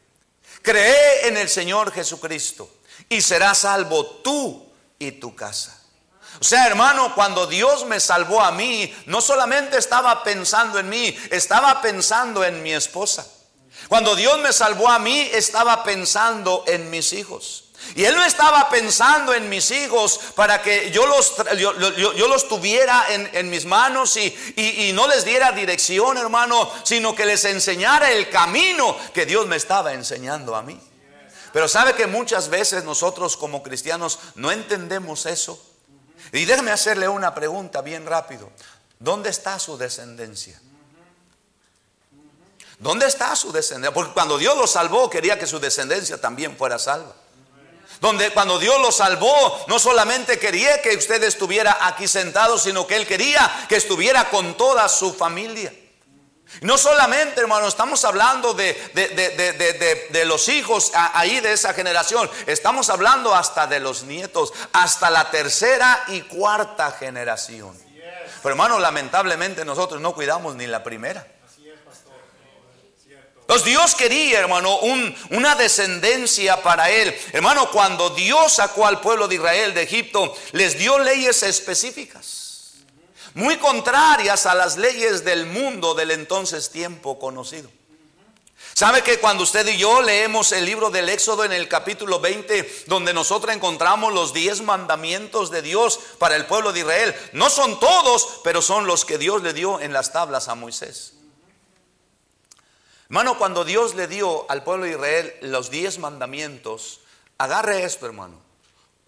Cree 0.61 1.27
en 1.27 1.37
el 1.37 1.49
Señor 1.49 1.91
Jesucristo 1.91 2.69
y 3.09 3.21
serás 3.21 3.59
salvo 3.59 4.05
tú 4.05 4.71
y 4.99 5.13
tu 5.13 5.35
casa. 5.35 5.81
O 6.39 6.43
sea, 6.43 6.67
hermano, 6.67 7.13
cuando 7.13 7.47
Dios 7.47 7.85
me 7.85 7.99
salvó 7.99 8.41
a 8.41 8.51
mí, 8.51 8.93
no 9.05 9.21
solamente 9.21 9.77
estaba 9.77 10.23
pensando 10.23 10.79
en 10.79 10.87
mí, 10.87 11.15
estaba 11.29 11.81
pensando 11.81 12.43
en 12.43 12.63
mi 12.63 12.73
esposa. 12.73 13.27
Cuando 13.87 14.15
Dios 14.15 14.39
me 14.39 14.53
salvó 14.53 14.89
a 14.89 14.99
mí, 14.99 15.29
estaba 15.33 15.83
pensando 15.83 16.63
en 16.67 16.89
mis 16.89 17.13
hijos. 17.13 17.70
Y 17.95 18.05
Él 18.05 18.15
no 18.15 18.23
estaba 18.23 18.69
pensando 18.69 19.33
en 19.33 19.49
mis 19.49 19.71
hijos 19.71 20.19
para 20.35 20.61
que 20.61 20.91
yo 20.91 21.05
los, 21.05 21.35
yo, 21.57 22.27
los 22.27 22.47
tuviera 22.47 23.05
en, 23.09 23.49
mis 23.49 23.65
manos 23.65 24.15
y, 24.17 24.35
y 24.55 24.91
no 24.93 25.07
les 25.07 25.25
diera 25.25 25.51
dirección, 25.51 26.17
hermano, 26.17 26.71
sino 26.83 27.13
que 27.15 27.25
les 27.25 27.43
enseñara 27.45 28.11
el 28.11 28.29
camino 28.29 28.97
que 29.13 29.25
Dios 29.25 29.47
me 29.47 29.55
estaba 29.55 29.93
enseñando 29.93 30.55
a 30.55 30.61
mí. 30.61 30.79
Pero 31.53 31.67
sabe 31.67 31.95
que 31.95 32.07
muchas 32.07 32.49
veces 32.49 32.83
nosotros 32.83 33.35
como 33.35 33.61
cristianos 33.61 34.19
no 34.35 34.51
entendemos 34.51 35.25
eso. 35.25 35.61
Y 36.31 36.45
déjeme 36.45 36.71
hacerle 36.71 37.07
una 37.07 37.33
pregunta 37.33 37.81
bien 37.81 38.05
rápido. 38.05 38.49
¿Dónde 38.99 39.29
está 39.29 39.59
su 39.59 39.77
descendencia? 39.77 40.61
¿Dónde 42.79 43.07
está 43.07 43.35
su 43.35 43.51
descendencia? 43.51 43.93
Porque 43.93 44.13
cuando 44.13 44.37
Dios 44.37 44.57
lo 44.57 44.65
salvó, 44.65 45.09
quería 45.09 45.37
que 45.37 45.45
su 45.45 45.59
descendencia 45.59 46.19
también 46.21 46.55
fuera 46.57 46.79
salva. 46.79 47.15
Donde 48.01 48.31
cuando 48.31 48.57
Dios 48.57 48.81
lo 48.81 48.91
salvó, 48.91 49.63
no 49.67 49.77
solamente 49.77 50.39
quería 50.39 50.81
que 50.81 50.97
usted 50.97 51.23
estuviera 51.23 51.77
aquí 51.81 52.07
sentado, 52.07 52.57
sino 52.57 52.87
que 52.87 52.95
Él 52.95 53.05
quería 53.05 53.65
que 53.69 53.75
estuviera 53.75 54.27
con 54.31 54.57
toda 54.57 54.89
su 54.89 55.13
familia. 55.13 55.71
No 56.61 56.79
solamente, 56.79 57.39
hermano, 57.39 57.67
estamos 57.67 58.03
hablando 58.03 58.55
de, 58.55 58.73
de, 58.93 60.25
los 60.25 60.49
hijos 60.49 60.91
ahí 60.93 61.39
de 61.41 61.53
esa 61.53 61.75
generación, 61.75 62.29
estamos 62.47 62.89
hablando 62.89 63.33
hasta 63.35 63.67
de 63.67 63.79
los 63.79 64.03
nietos, 64.03 64.51
hasta 64.73 65.11
la 65.11 65.29
tercera 65.29 66.03
y 66.07 66.21
cuarta 66.21 66.91
generación. 66.91 67.77
Pero 68.41 68.49
hermano, 68.49 68.79
lamentablemente 68.79 69.63
nosotros 69.63 70.01
no 70.01 70.13
cuidamos 70.13 70.55
ni 70.55 70.65
la 70.65 70.83
primera. 70.83 71.25
Entonces 73.51 73.67
Dios 73.67 73.95
quería, 73.95 74.39
hermano, 74.39 74.79
una 75.31 75.55
descendencia 75.55 76.63
para 76.63 76.89
él. 76.89 77.13
Hermano, 77.33 77.69
cuando 77.69 78.09
Dios 78.11 78.53
sacó 78.53 78.87
al 78.87 79.01
pueblo 79.01 79.27
de 79.27 79.35
Israel 79.35 79.73
de 79.73 79.83
Egipto, 79.83 80.33
les 80.53 80.79
dio 80.79 80.97
leyes 80.97 81.43
específicas 81.43 82.75
muy 83.33 83.57
contrarias 83.57 84.45
a 84.45 84.55
las 84.55 84.77
leyes 84.77 85.25
del 85.25 85.47
mundo 85.47 85.93
del 85.93 86.11
entonces 86.11 86.69
tiempo 86.69 87.19
conocido. 87.19 87.69
¿Sabe 88.73 89.01
que 89.01 89.19
cuando 89.19 89.43
usted 89.43 89.67
y 89.67 89.77
yo 89.77 90.01
leemos 90.01 90.53
el 90.53 90.65
libro 90.65 90.89
del 90.89 91.09
Éxodo 91.09 91.43
en 91.43 91.51
el 91.51 91.67
capítulo 91.67 92.21
20, 92.21 92.85
donde 92.87 93.13
nosotros 93.13 93.53
encontramos 93.53 94.13
los 94.13 94.31
10 94.31 94.61
mandamientos 94.61 95.51
de 95.51 95.61
Dios 95.61 95.99
para 96.19 96.37
el 96.37 96.45
pueblo 96.45 96.71
de 96.71 96.79
Israel, 96.79 97.13
no 97.33 97.49
son 97.49 97.81
todos, 97.81 98.39
pero 98.45 98.61
son 98.61 98.87
los 98.87 99.03
que 99.03 99.17
Dios 99.17 99.43
le 99.43 99.51
dio 99.51 99.81
en 99.81 99.91
las 99.91 100.13
tablas 100.13 100.47
a 100.47 100.55
Moisés. 100.55 101.15
Hermano, 103.11 103.37
cuando 103.37 103.65
Dios 103.65 103.93
le 103.95 104.07
dio 104.07 104.49
al 104.49 104.63
pueblo 104.63 104.85
de 104.85 104.91
Israel 104.91 105.33
los 105.41 105.69
10 105.69 105.99
mandamientos, 105.99 107.01
agarre 107.37 107.83
esto, 107.83 108.05
hermano. 108.05 108.39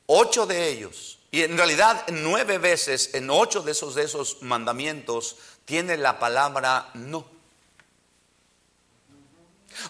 Ocho 0.08 0.46
de 0.46 0.68
ellos 0.68 1.20
y 1.32 1.44
en 1.44 1.56
realidad 1.56 2.04
nueve 2.12 2.58
veces 2.58 3.12
en 3.14 3.30
ocho 3.30 3.62
de 3.62 3.72
esos, 3.72 3.96
de 3.96 4.04
esos 4.04 4.42
mandamientos 4.42 5.38
tiene 5.64 5.96
la 5.96 6.20
palabra 6.20 6.90
no. 6.96 7.26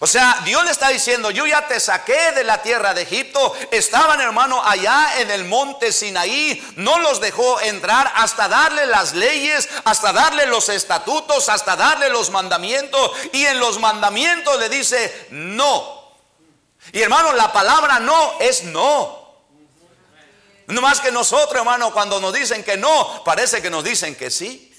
O 0.00 0.06
sea, 0.06 0.40
Dios 0.44 0.64
le 0.64 0.72
está 0.72 0.88
diciendo, 0.88 1.30
yo 1.30 1.46
ya 1.46 1.66
te 1.68 1.78
saqué 1.78 2.32
de 2.32 2.44
la 2.44 2.62
tierra 2.62 2.94
de 2.94 3.02
Egipto, 3.02 3.54
estaban 3.70 4.20
hermano 4.20 4.62
allá 4.64 5.20
en 5.20 5.30
el 5.30 5.44
monte 5.44 5.92
Sinaí, 5.92 6.62
no 6.76 6.98
los 6.98 7.20
dejó 7.20 7.60
entrar 7.60 8.12
hasta 8.16 8.48
darle 8.48 8.86
las 8.86 9.14
leyes, 9.14 9.68
hasta 9.84 10.12
darle 10.12 10.46
los 10.46 10.68
estatutos, 10.68 11.48
hasta 11.48 11.76
darle 11.76 12.08
los 12.10 12.30
mandamientos, 12.30 13.12
y 13.32 13.44
en 13.46 13.60
los 13.60 13.78
mandamientos 13.78 14.58
le 14.58 14.68
dice 14.68 15.28
no. 15.30 16.12
Y 16.92 17.00
hermano, 17.00 17.32
la 17.32 17.52
palabra 17.52 18.00
no 18.00 18.34
es 18.40 18.64
no. 18.64 19.24
No 20.66 20.80
más 20.80 21.00
que 21.00 21.12
nosotros, 21.12 21.56
hermano, 21.56 21.92
cuando 21.92 22.20
nos 22.20 22.32
dicen 22.32 22.64
que 22.64 22.76
no, 22.76 23.22
parece 23.24 23.62
que 23.62 23.70
nos 23.70 23.84
dicen 23.84 24.16
que 24.16 24.30
sí. 24.30 24.73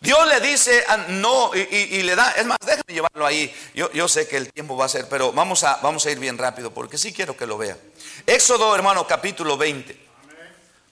Dios 0.00 0.28
le 0.28 0.40
dice 0.40 0.84
ah, 0.88 0.96
no 1.08 1.52
y, 1.54 2.02
le 2.02 2.14
da, 2.14 2.32
es 2.32 2.46
más, 2.46 2.58
déjame 2.60 2.84
llevarlo 2.88 3.26
ahí. 3.26 3.54
Yo, 3.74 3.90
yo, 3.92 4.08
sé 4.08 4.28
que 4.28 4.36
el 4.36 4.52
tiempo 4.52 4.76
va 4.76 4.86
a 4.86 4.88
ser, 4.88 5.08
pero 5.08 5.32
vamos 5.32 5.64
a, 5.64 5.76
vamos 5.82 6.04
a 6.06 6.10
ir 6.10 6.18
bien 6.18 6.38
rápido 6.38 6.70
porque 6.70 6.98
sí 6.98 7.12
quiero 7.12 7.36
que 7.36 7.46
lo 7.46 7.58
vea. 7.58 7.76
Éxodo, 8.26 8.74
hermano, 8.74 9.06
capítulo 9.06 9.56
20. 9.56 10.06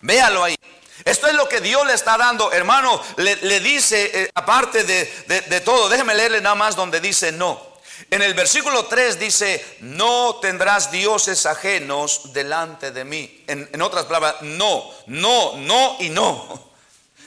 Véalo 0.01 0.45
ahí. 0.45 0.57
Esto 1.05 1.27
es 1.27 1.35
lo 1.35 1.49
que 1.49 1.61
Dios 1.61 1.87
le 1.87 1.93
está 1.93 2.17
dando, 2.17 2.53
hermano. 2.53 3.01
Le, 3.17 3.61
dice, 3.61 4.11
eh, 4.15 4.31
aparte 4.35 4.85
de, 4.85 5.05
de 5.27 5.61
todo, 5.61 5.89
déjeme 5.89 6.15
leerle 6.15 6.41
nada 6.41 6.55
más 6.55 6.77
donde 6.77 7.01
dice 7.01 7.33
no. 7.33 7.75
En 8.11 8.23
el 8.23 8.35
versículo 8.35 8.87
3 8.87 9.19
dice, 9.19 9.77
no 9.81 10.37
tendrás 10.37 10.91
dioses 10.91 11.47
ajenos 11.47 12.33
delante 12.33 12.91
de 12.91 13.05
mí. 13.05 13.45
En, 13.47 13.81
otras 13.83 14.05
palabras, 14.05 14.37
no, 14.43 14.91
no, 15.07 15.57
no 15.59 15.97
y 16.01 16.11
no. 16.11 16.73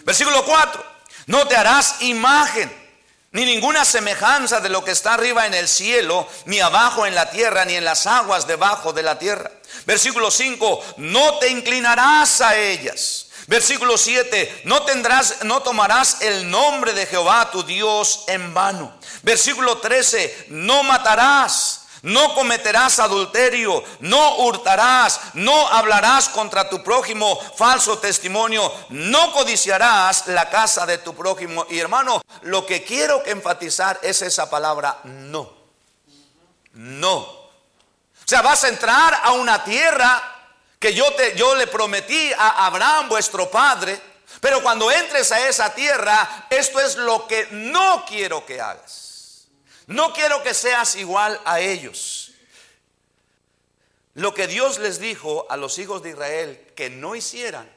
Versículo 0.04 0.44
4, 0.46 0.86
no 1.28 1.48
te 1.48 1.56
harás 1.56 2.02
imagen 2.02 2.76
ni 3.32 3.46
ninguna 3.46 3.86
semejanza 3.86 4.60
de 4.60 4.70
lo 4.70 4.84
que 4.84 4.92
está 4.92 5.14
arriba 5.14 5.46
en 5.46 5.54
el 5.54 5.68
cielo, 5.68 6.28
ni 6.46 6.60
abajo 6.60 7.06
en 7.06 7.14
la 7.14 7.30
tierra, 7.30 7.66
ni 7.66 7.76
en 7.76 7.86
las 7.86 8.08
aguas 8.08 8.48
debajo 8.48 8.94
de 8.94 9.04
la 9.04 9.20
tierra. 9.20 9.52
Versículo 9.86 10.32
5, 10.32 10.96
no 10.98 11.38
te 11.38 11.50
inclinarás 11.50 12.42
a 12.42 12.58
ellas 12.58 13.28
Versículo 13.48 13.98
7, 13.98 14.64
no 14.66 14.84
tendrás, 14.84 15.46
no 15.46 15.62
tomarás 15.62 16.22
el 16.22 16.52
nombre 16.52 16.92
de 16.92 17.06
Jehová 17.06 17.50
tu 17.50 17.64
Dios 17.64 18.26
en 18.28 18.54
vano. 18.54 18.94
Versículo 19.24 19.78
13, 19.78 20.48
no 20.50 20.84
matarás. 20.84 21.77
No 22.04 22.34
cometerás 22.34 23.00
adulterio, 23.00 23.84
no 24.00 24.38
hurtarás, 24.38 25.20
no 25.34 25.68
hablarás 25.68 26.30
contra 26.30 26.70
tu 26.70 26.84
prójimo 26.84 27.40
falso 27.56 27.98
testimonio, 27.98 28.72
no 28.90 29.32
codiciarás 29.34 30.28
la 30.28 30.50
casa 30.50 30.86
de 30.86 31.00
tu 31.00 31.16
prójimo. 31.16 31.66
Y 31.70 31.80
hermano, 31.80 32.22
lo 32.42 32.66
que 32.66 32.84
quiero 32.84 33.24
enfatizar 33.26 34.00
es 34.02 34.22
esa 34.22 34.50
palabra 34.50 35.00
no. 35.04 35.52
No. 36.74 37.18
O 37.18 38.30
sea, 38.30 38.42
vas 38.42 38.64
a 38.64 38.70
entrar 38.70 39.22
a 39.24 39.32
una 39.32 39.64
tierra 39.64 40.22
que 40.80 40.94
yo, 40.94 41.12
te, 41.14 41.36
yo 41.36 41.56
le 41.56 41.68
prometí 41.68 42.32
a 42.38 42.66
Abraham, 42.66 43.10
vuestro 43.10 43.50
padre, 43.50 44.00
pero 44.40 44.62
cuando 44.62 44.92
entres 44.92 45.32
a 45.32 45.48
esa 45.48 45.74
tierra, 45.74 46.46
esto 46.50 46.80
es 46.80 46.96
lo 46.98 47.26
que 47.26 47.48
no 47.52 48.06
quiero 48.06 48.46
que 48.46 48.62
hagas. 48.62 49.07
No 49.88 50.14
quiero 50.14 50.44
que 50.44 50.54
seas 50.54 50.96
igual 50.96 51.40
a 51.46 51.62
ellos. 51.62 52.32
Lo 54.14 54.34
que 54.34 54.48
Dios 54.48 54.80
les 54.80 55.00
dijo 55.00 55.46
a 55.50 55.58
los 55.58 55.80
hijos 55.80 56.04
de 56.04 56.10
Israel 56.10 56.74
que 56.76 56.90
no 56.90 57.16
hicieran 57.16 57.72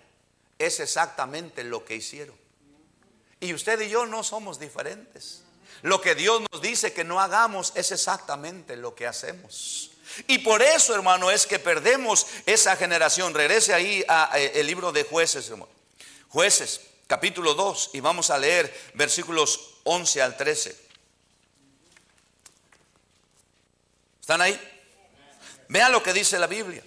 es 0.58 0.80
exactamente 0.80 1.64
lo 1.64 1.84
que 1.84 1.96
hicieron. 1.96 2.34
Y 3.40 3.54
usted 3.54 3.80
y 3.80 3.88
yo 3.88 4.06
no 4.06 4.24
somos 4.24 4.58
diferentes. 4.58 5.42
Lo 5.82 6.00
que 6.00 6.14
Dios 6.14 6.42
nos 6.50 6.60
dice 6.60 6.92
que 6.92 7.04
no 7.04 7.20
hagamos 7.20 7.72
es 7.74 7.92
exactamente 7.92 8.76
lo 8.76 8.94
que 8.94 9.06
hacemos. 9.06 9.92
Y 10.26 10.38
por 10.38 10.62
eso, 10.62 10.94
hermano, 10.94 11.30
es 11.30 11.46
que 11.46 11.58
perdemos 11.58 12.26
esa 12.44 12.76
generación. 12.76 13.32
Regrese 13.32 13.72
ahí 13.72 14.04
al 14.08 14.66
libro 14.66 14.92
de 14.92 15.04
jueces, 15.04 15.48
hermano. 15.48 15.72
Jueces, 16.28 16.80
capítulo 17.06 17.54
2, 17.54 17.90
y 17.94 18.00
vamos 18.00 18.30
a 18.30 18.38
leer 18.38 18.74
versículos 18.94 19.78
11 19.84 20.22
al 20.22 20.36
13. 20.36 20.89
¿Están 24.30 24.42
ahí? 24.42 24.86
Vean 25.70 25.90
lo 25.90 26.04
que 26.04 26.12
dice 26.12 26.38
la 26.38 26.46
Biblia. 26.46 26.84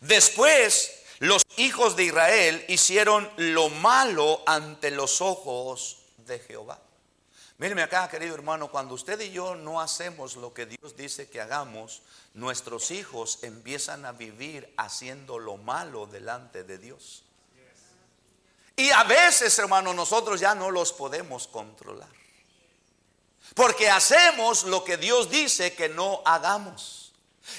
Después 0.00 1.04
los 1.20 1.44
hijos 1.56 1.94
de 1.94 2.02
Israel 2.06 2.64
hicieron 2.66 3.30
lo 3.36 3.68
malo 3.68 4.42
ante 4.46 4.90
los 4.90 5.20
ojos 5.20 5.98
de 6.26 6.40
Jehová. 6.40 6.80
Míreme 7.58 7.82
acá, 7.82 8.08
querido 8.08 8.34
hermano, 8.34 8.68
cuando 8.68 8.96
usted 8.96 9.20
y 9.20 9.30
yo 9.30 9.54
no 9.54 9.80
hacemos 9.80 10.34
lo 10.34 10.52
que 10.52 10.66
Dios 10.66 10.96
dice 10.96 11.30
que 11.30 11.40
hagamos, 11.40 12.02
nuestros 12.34 12.90
hijos 12.90 13.44
empiezan 13.44 14.04
a 14.04 14.10
vivir 14.10 14.74
haciendo 14.76 15.38
lo 15.38 15.58
malo 15.58 16.08
delante 16.08 16.64
de 16.64 16.78
Dios. 16.78 17.22
Y 18.74 18.90
a 18.90 19.04
veces, 19.04 19.56
hermano, 19.56 19.94
nosotros 19.94 20.40
ya 20.40 20.56
no 20.56 20.68
los 20.72 20.92
podemos 20.92 21.46
controlar. 21.46 22.21
Porque 23.54 23.90
hacemos 23.90 24.64
lo 24.64 24.84
que 24.84 24.96
Dios 24.96 25.30
dice 25.30 25.74
que 25.74 25.88
no 25.88 26.22
hagamos. 26.24 27.02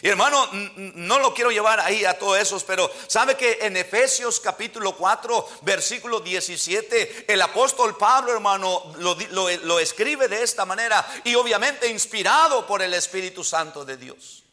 Y 0.01 0.09
hermano, 0.09 0.49
no 0.75 1.19
lo 1.19 1.33
quiero 1.33 1.51
llevar 1.51 1.79
ahí 1.79 2.05
a 2.05 2.17
todos 2.17 2.39
esos, 2.39 2.63
pero 2.63 2.89
sabe 3.07 3.35
que 3.35 3.59
en 3.61 3.77
Efesios 3.77 4.39
capítulo 4.39 4.95
4, 4.95 5.49
versículo 5.61 6.19
17, 6.19 7.25
el 7.27 7.41
apóstol 7.41 7.97
Pablo, 7.97 8.33
hermano, 8.33 8.93
lo, 8.97 9.15
lo 9.63 9.79
escribe 9.79 10.27
de 10.27 10.41
esta 10.41 10.65
manera 10.65 11.05
y 11.23 11.35
obviamente 11.35 11.87
inspirado 11.87 12.65
por 12.65 12.81
el 12.81 12.93
Espíritu 12.93 13.43
Santo 13.43 13.85
de 13.85 13.97
Dios. 13.97 14.43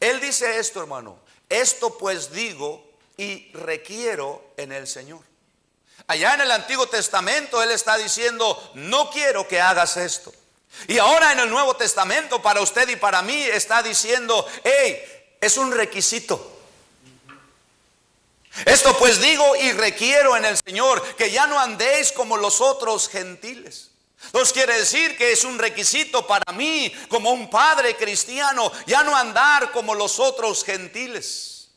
Él 0.00 0.20
dice 0.20 0.58
esto, 0.58 0.80
hermano, 0.80 1.20
esto 1.48 1.96
pues 1.96 2.32
digo 2.32 2.92
y 3.16 3.52
requiero 3.52 4.52
en 4.56 4.72
el 4.72 4.86
Señor. 4.86 5.20
Allá 6.06 6.34
en 6.34 6.40
el 6.40 6.50
Antiguo 6.50 6.86
Testamento 6.88 7.62
Él 7.62 7.70
está 7.70 7.96
diciendo, 7.96 8.72
no 8.74 9.10
quiero 9.10 9.46
que 9.46 9.60
hagas 9.60 9.96
esto. 9.96 10.32
Y 10.88 10.98
ahora 10.98 11.32
en 11.32 11.40
el 11.40 11.50
Nuevo 11.50 11.74
Testamento 11.76 12.42
para 12.42 12.60
usted 12.60 12.88
y 12.88 12.96
para 12.96 13.22
mí 13.22 13.42
está 13.42 13.82
diciendo, 13.82 14.46
hey, 14.64 15.02
es 15.40 15.56
un 15.56 15.72
requisito. 15.72 16.50
Esto 18.66 18.96
pues 18.98 19.20
digo 19.20 19.56
y 19.56 19.72
requiero 19.72 20.36
en 20.36 20.44
el 20.44 20.58
Señor 20.58 21.16
que 21.16 21.30
ya 21.30 21.46
no 21.46 21.58
andéis 21.58 22.12
como 22.12 22.36
los 22.36 22.60
otros 22.60 23.08
gentiles. 23.08 23.90
Nos 24.32 24.52
quiere 24.52 24.78
decir 24.78 25.16
que 25.16 25.32
es 25.32 25.44
un 25.44 25.58
requisito 25.58 26.26
para 26.26 26.52
mí 26.52 26.92
como 27.08 27.30
un 27.30 27.50
padre 27.50 27.96
cristiano 27.96 28.70
ya 28.86 29.02
no 29.02 29.16
andar 29.16 29.72
como 29.72 29.94
los 29.94 30.20
otros 30.20 30.64
gentiles. 30.64 31.70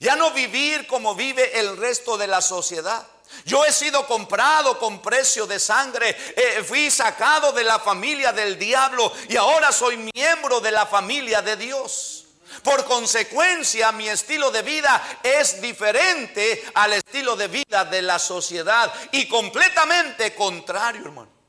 Ya 0.00 0.16
no 0.16 0.30
vivir 0.32 0.86
como 0.86 1.14
vive 1.14 1.58
el 1.60 1.76
resto 1.76 2.16
de 2.16 2.26
la 2.26 2.40
sociedad. 2.40 3.06
Yo 3.44 3.64
he 3.64 3.72
sido 3.72 4.06
comprado 4.06 4.78
con 4.78 5.00
precio 5.00 5.46
de 5.46 5.58
sangre. 5.58 6.16
Eh, 6.36 6.62
fui 6.66 6.90
sacado 6.90 7.52
de 7.52 7.64
la 7.64 7.78
familia 7.78 8.32
del 8.32 8.58
diablo 8.58 9.12
y 9.28 9.36
ahora 9.36 9.72
soy 9.72 10.10
miembro 10.14 10.60
de 10.60 10.70
la 10.70 10.86
familia 10.86 11.42
de 11.42 11.56
Dios. 11.56 12.26
Por 12.62 12.84
consecuencia, 12.84 13.90
mi 13.92 14.08
estilo 14.08 14.50
de 14.50 14.62
vida 14.62 15.02
es 15.22 15.60
diferente 15.60 16.64
al 16.74 16.92
estilo 16.92 17.34
de 17.34 17.48
vida 17.48 17.84
de 17.84 18.02
la 18.02 18.18
sociedad 18.18 18.92
y 19.10 19.26
completamente 19.26 20.34
contrario, 20.34 21.02
hermano. 21.06 21.41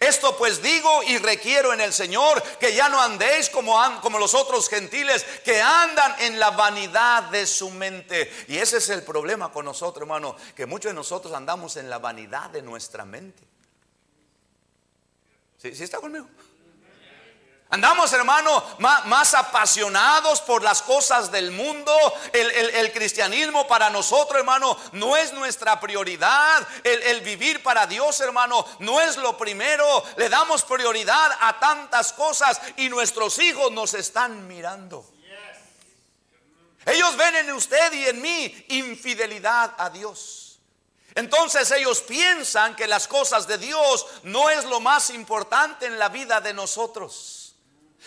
Esto 0.00 0.36
pues 0.36 0.62
digo 0.62 1.02
y 1.04 1.18
requiero 1.18 1.72
en 1.72 1.80
el 1.80 1.92
Señor 1.92 2.42
que 2.58 2.74
ya 2.74 2.88
no 2.88 3.00
andéis 3.00 3.50
como, 3.50 3.76
como 4.00 4.18
los 4.18 4.34
otros 4.34 4.68
gentiles 4.68 5.24
que 5.44 5.60
andan 5.60 6.14
en 6.20 6.38
la 6.38 6.50
vanidad 6.50 7.24
de 7.24 7.46
su 7.46 7.70
mente. 7.70 8.32
Y 8.48 8.58
ese 8.58 8.78
es 8.78 8.88
el 8.90 9.02
problema 9.02 9.52
con 9.52 9.64
nosotros, 9.64 10.02
hermano, 10.02 10.36
que 10.54 10.66
muchos 10.66 10.90
de 10.90 10.94
nosotros 10.94 11.32
andamos 11.32 11.76
en 11.76 11.90
la 11.90 11.98
vanidad 11.98 12.50
de 12.50 12.62
nuestra 12.62 13.04
mente. 13.04 13.42
¿Sí, 15.58 15.74
¿Sí 15.74 15.84
está 15.84 15.98
conmigo? 15.98 16.28
Andamos, 17.70 18.12
hermano, 18.12 18.62
más, 18.78 19.34
apasionados 19.34 20.40
por 20.42 20.62
las 20.62 20.80
cosas 20.82 21.32
del 21.32 21.50
mundo. 21.50 21.92
El, 22.32 22.92
cristianismo 22.92 23.66
para 23.66 23.90
nosotros, 23.90 24.38
hermano, 24.38 24.78
no 24.92 25.16
es 25.16 25.32
nuestra 25.32 25.80
prioridad. 25.80 26.66
El, 26.84 27.20
vivir 27.22 27.62
para 27.62 27.86
Dios, 27.86 28.20
hermano, 28.20 28.64
no 28.78 29.00
es 29.00 29.16
lo 29.16 29.36
primero. 29.36 30.04
Le 30.16 30.28
damos 30.28 30.62
prioridad 30.62 31.36
a 31.40 31.58
tantas 31.58 32.12
cosas 32.12 32.60
y 32.76 32.88
nuestros 32.88 33.38
hijos 33.40 33.72
nos 33.72 33.94
están 33.94 34.46
mirando. 34.46 35.04
Ellos 36.86 37.16
ven 37.16 37.34
en 37.36 37.52
usted 37.52 37.92
y 37.92 38.06
en 38.06 38.20
mí 38.20 38.66
infidelidad 38.68 39.74
a 39.78 39.90
Dios. 39.90 40.60
Entonces 41.14 41.70
ellos 41.70 42.02
piensan 42.02 42.76
que 42.76 42.86
las 42.86 43.08
cosas 43.08 43.46
de 43.46 43.58
Dios 43.58 44.06
no 44.24 44.50
es 44.50 44.64
lo 44.64 44.80
más 44.80 45.10
importante 45.10 45.86
en 45.86 45.98
la 45.98 46.08
vida 46.08 46.40
de 46.40 46.52
nosotros. 46.52 47.43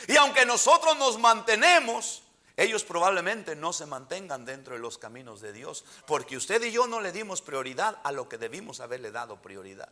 Y 0.07 0.15
aunque 0.17 0.45
nosotros 0.45 0.97
nos 0.97 1.17
mantenemos, 1.17 2.23
ellos 2.55 2.83
probablemente 2.83 3.55
no 3.55 3.73
se 3.73 3.85
mantengan 3.85 4.45
dentro 4.45 4.73
de 4.73 4.79
los 4.79 4.97
caminos 4.97 5.41
de 5.41 5.53
Dios, 5.53 5.85
porque 6.05 6.37
usted 6.37 6.63
y 6.63 6.71
yo 6.71 6.87
no 6.87 7.01
le 7.01 7.11
dimos 7.11 7.41
prioridad 7.41 7.99
a 8.03 8.11
lo 8.11 8.27
que 8.27 8.37
debimos 8.37 8.79
haberle 8.79 9.11
dado 9.11 9.41
prioridad. 9.41 9.89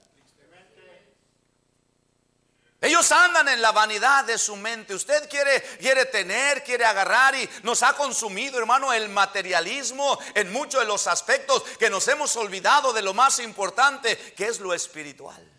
Ellos 2.82 3.12
andan 3.12 3.48
en 3.48 3.62
la 3.62 3.72
vanidad 3.72 4.26
de 4.26 4.38
su 4.38 4.56
mente. 4.56 4.94
Usted 4.94 5.28
quiere, 5.28 5.62
quiere 5.80 6.06
tener, 6.06 6.64
quiere 6.64 6.86
agarrar 6.86 7.34
y 7.34 7.50
nos 7.64 7.82
ha 7.82 7.94
consumido, 7.94 8.60
hermano, 8.60 8.94
el 8.94 9.10
materialismo 9.10 10.20
en 10.36 10.52
muchos 10.52 10.82
de 10.82 10.88
los 10.88 11.08
aspectos 11.08 11.64
que 11.80 11.90
nos 11.90 12.08
hemos 12.08 12.36
olvidado 12.36 12.94
de 12.94 13.02
lo 13.02 13.16
más 13.16 13.40
importante, 13.40 14.16
que 14.36 14.46
es 14.46 14.60
lo 14.60 14.74
espiritual. 14.74 15.55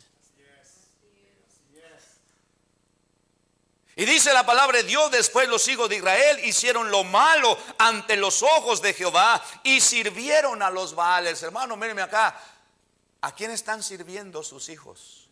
Y 3.98 4.04
dice 4.04 4.34
la 4.34 4.44
palabra 4.44 4.76
de 4.76 4.84
Dios, 4.84 5.10
después 5.10 5.48
los 5.48 5.66
hijos 5.68 5.88
de 5.88 5.96
Israel 5.96 6.44
hicieron 6.44 6.90
lo 6.90 7.02
malo 7.02 7.58
ante 7.78 8.14
los 8.16 8.42
ojos 8.42 8.82
de 8.82 8.92
Jehová 8.92 9.42
y 9.62 9.80
sirvieron 9.80 10.60
a 10.60 10.68
los 10.68 10.94
Baales. 10.94 11.42
Hermano, 11.42 11.78
mírenme 11.78 12.02
acá. 12.02 12.38
¿A 13.22 13.34
quién 13.34 13.50
están 13.50 13.82
sirviendo 13.82 14.42
sus 14.42 14.68
hijos? 14.68 15.30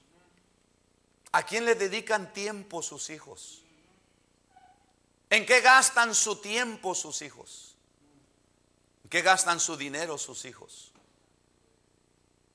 ¿A 1.32 1.42
quién 1.42 1.66
le 1.66 1.74
dedican 1.74 2.32
tiempo 2.32 2.82
sus 2.82 3.10
hijos? 3.10 3.62
¿En 5.28 5.44
qué 5.44 5.60
gastan 5.60 6.14
su 6.14 6.36
tiempo 6.36 6.94
sus 6.94 7.20
hijos? 7.20 7.76
¿En 9.04 9.10
qué 9.10 9.20
gastan 9.20 9.60
su 9.60 9.76
dinero 9.76 10.16
sus 10.16 10.46
hijos? 10.46 10.90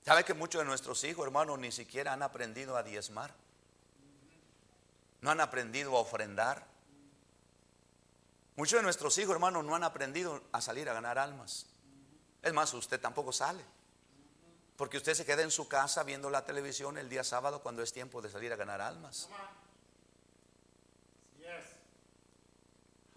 ¿Sabe 0.04 0.24
que 0.24 0.34
muchos 0.34 0.62
de 0.62 0.66
nuestros 0.66 1.04
hijos, 1.04 1.24
hermano, 1.24 1.56
ni 1.56 1.72
siquiera 1.72 2.14
han 2.14 2.24
aprendido 2.24 2.76
a 2.76 2.82
diezmar? 2.82 3.32
No 5.22 5.32
han 5.32 5.42
aprendido 5.42 5.96
a 5.96 6.00
ofrendar. 6.00 6.66
Muchos 8.56 8.80
de 8.80 8.84
nuestros 8.84 9.18
hijos, 9.18 9.34
hermanos, 9.34 9.64
no 9.64 9.76
han 9.76 9.84
aprendido 9.84 10.42
a 10.52 10.62
salir 10.62 10.90
a 10.90 10.94
ganar 10.94 11.18
almas. 11.18 11.68
Es 12.42 12.54
más, 12.54 12.74
usted 12.74 13.00
tampoco 13.00 13.32
sale. 13.32 13.64
Porque 14.76 14.98
usted 14.98 15.14
se 15.14 15.26
queda 15.26 15.42
en 15.42 15.52
su 15.52 15.68
casa 15.68 16.04
viendo 16.04 16.30
la 16.30 16.46
televisión 16.46 16.98
el 16.98 17.10
día 17.10 17.24
sábado 17.24 17.62
cuando 17.62 17.84
es 17.84 17.92
tiempo 17.92 18.22
de 18.22 18.30
salir 18.30 18.54
a 18.54 18.56
ganar 18.56 18.82
almas. 18.82 19.30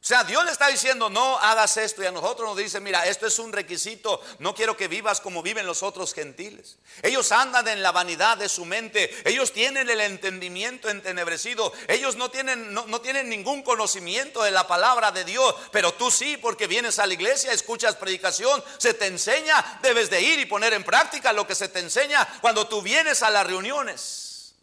O 0.02 0.04
sea, 0.04 0.24
Dios 0.24 0.44
le 0.44 0.50
está 0.50 0.66
diciendo, 0.66 1.08
no 1.08 1.38
hagas 1.38 1.76
esto. 1.76 2.02
Y 2.02 2.06
a 2.06 2.10
nosotros 2.10 2.48
nos 2.48 2.56
dice, 2.56 2.80
mira, 2.80 3.06
esto 3.06 3.24
es 3.24 3.38
un 3.38 3.52
requisito. 3.52 4.20
No 4.40 4.52
quiero 4.52 4.76
que 4.76 4.88
vivas 4.88 5.20
como 5.20 5.44
viven 5.44 5.64
los 5.64 5.84
otros 5.84 6.12
gentiles. 6.12 6.76
Ellos 7.02 7.30
andan 7.30 7.68
en 7.68 7.84
la 7.84 7.92
vanidad 7.92 8.36
de 8.36 8.48
su 8.48 8.64
mente. 8.64 9.14
Ellos 9.24 9.52
tienen 9.52 9.88
el 9.88 10.00
entendimiento 10.00 10.90
entenebrecido. 10.90 11.72
Ellos 11.86 12.16
no 12.16 12.32
tienen, 12.32 12.74
no, 12.74 12.84
no 12.88 13.00
tienen 13.00 13.28
ningún 13.28 13.62
conocimiento 13.62 14.42
de 14.42 14.50
la 14.50 14.66
palabra 14.66 15.12
de 15.12 15.22
Dios. 15.24 15.54
Pero 15.70 15.94
tú 15.94 16.10
sí, 16.10 16.36
porque 16.36 16.66
vienes 16.66 16.98
a 16.98 17.06
la 17.06 17.14
iglesia, 17.14 17.52
escuchas 17.52 17.94
predicación, 17.94 18.60
se 18.78 18.94
te 18.94 19.06
enseña. 19.06 19.78
Debes 19.82 20.10
de 20.10 20.20
ir 20.20 20.40
y 20.40 20.46
poner 20.46 20.72
en 20.72 20.82
práctica 20.82 21.32
lo 21.32 21.46
que 21.46 21.54
se 21.54 21.68
te 21.68 21.78
enseña 21.78 22.26
cuando 22.40 22.66
tú 22.66 22.82
vienes 22.82 23.22
a 23.22 23.30
las 23.30 23.46
reuniones. 23.46 24.56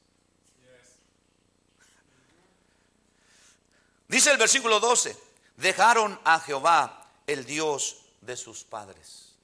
Dice 4.09 4.31
el 4.31 4.37
versículo 4.37 4.81
12 4.81 5.28
dejaron 5.59 6.19
a 6.23 6.39
Jehová, 6.39 7.11
el 7.27 7.45
Dios 7.45 8.05
de 8.21 8.35
sus 8.35 8.63
padres. 8.63 9.35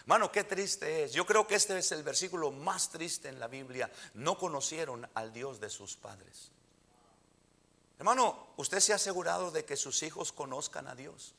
Hermano, 0.00 0.32
qué 0.32 0.44
triste 0.44 1.04
es. 1.04 1.12
Yo 1.12 1.26
creo 1.26 1.46
que 1.46 1.54
este 1.54 1.76
es 1.78 1.92
el 1.92 2.02
versículo 2.02 2.50
más 2.50 2.90
triste 2.90 3.28
en 3.28 3.38
la 3.38 3.48
Biblia. 3.48 3.90
No 4.14 4.38
conocieron 4.38 5.08
al 5.14 5.32
Dios 5.32 5.60
de 5.60 5.70
sus 5.70 5.96
padres. 5.96 6.50
Hermano, 7.98 8.48
¿usted 8.56 8.80
se 8.80 8.92
ha 8.92 8.96
asegurado 8.96 9.50
de 9.50 9.64
que 9.64 9.76
sus 9.76 10.02
hijos 10.02 10.32
conozcan 10.32 10.88
a 10.88 10.94
Dios? 10.94 11.34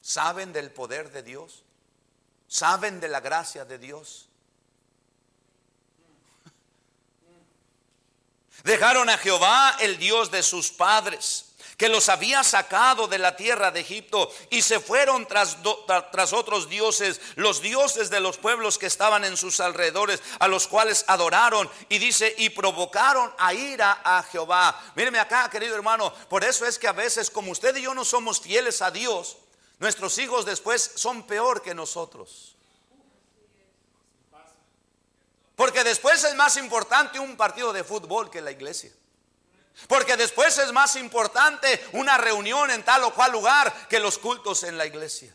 ¿Saben 0.00 0.52
del 0.52 0.70
poder 0.70 1.10
de 1.10 1.22
Dios? 1.24 1.64
¿Saben 2.46 3.00
de 3.00 3.08
la 3.08 3.20
gracia 3.20 3.64
de 3.64 3.78
Dios? 3.78 4.28
Dejaron 8.62 9.10
a 9.10 9.18
Jehová, 9.18 9.76
el 9.80 9.98
Dios 9.98 10.30
de 10.30 10.42
sus 10.42 10.70
padres 10.70 11.45
que 11.76 11.88
los 11.88 12.08
había 12.08 12.42
sacado 12.42 13.06
de 13.06 13.18
la 13.18 13.36
tierra 13.36 13.70
de 13.70 13.80
Egipto 13.80 14.32
y 14.50 14.62
se 14.62 14.80
fueron 14.80 15.26
tras, 15.26 15.58
otros 16.32 16.68
dioses, 16.68 17.20
los 17.34 17.60
dioses 17.60 18.08
de 18.08 18.20
los 18.20 18.38
pueblos 18.38 18.78
que 18.78 18.86
estaban 18.86 19.24
en 19.24 19.36
sus 19.36 19.60
alrededores, 19.60 20.22
a 20.38 20.48
los 20.48 20.66
cuales 20.68 21.04
adoraron 21.06 21.70
y 21.88 21.98
dice, 21.98 22.34
y 22.38 22.50
provocaron 22.50 23.32
a 23.38 23.52
ira 23.52 24.00
a 24.02 24.22
Jehová. 24.22 24.82
Míreme 24.94 25.18
acá, 25.18 25.50
querido 25.50 25.74
hermano, 25.74 26.12
por 26.28 26.44
eso 26.44 26.64
es 26.64 26.78
que 26.78 26.88
a 26.88 26.92
veces 26.92 27.30
como 27.30 27.52
usted 27.52 27.76
y 27.76 27.82
yo 27.82 27.94
no 27.94 28.04
somos 28.04 28.40
fieles 28.40 28.80
a 28.80 28.90
Dios, 28.90 29.36
nuestros 29.78 30.16
hijos 30.18 30.46
después 30.46 30.92
son 30.94 31.26
peor 31.26 31.60
que 31.60 31.74
nosotros. 31.74 32.54
Porque 35.54 35.84
después 35.84 36.22
es 36.24 36.34
más 36.34 36.56
importante 36.58 37.18
un 37.18 37.36
partido 37.36 37.72
de 37.72 37.84
fútbol 37.84 38.30
que 38.30 38.42
la 38.42 38.50
iglesia. 38.50 38.92
Porque 39.88 40.16
después 40.16 40.58
es 40.58 40.72
más 40.72 40.96
importante 40.96 41.86
una 41.92 42.18
reunión 42.18 42.70
en 42.70 42.82
tal 42.82 43.04
o 43.04 43.14
cual 43.14 43.32
lugar 43.32 43.88
que 43.88 44.00
los 44.00 44.18
cultos 44.18 44.62
en 44.64 44.78
la 44.78 44.86
iglesia. 44.86 45.34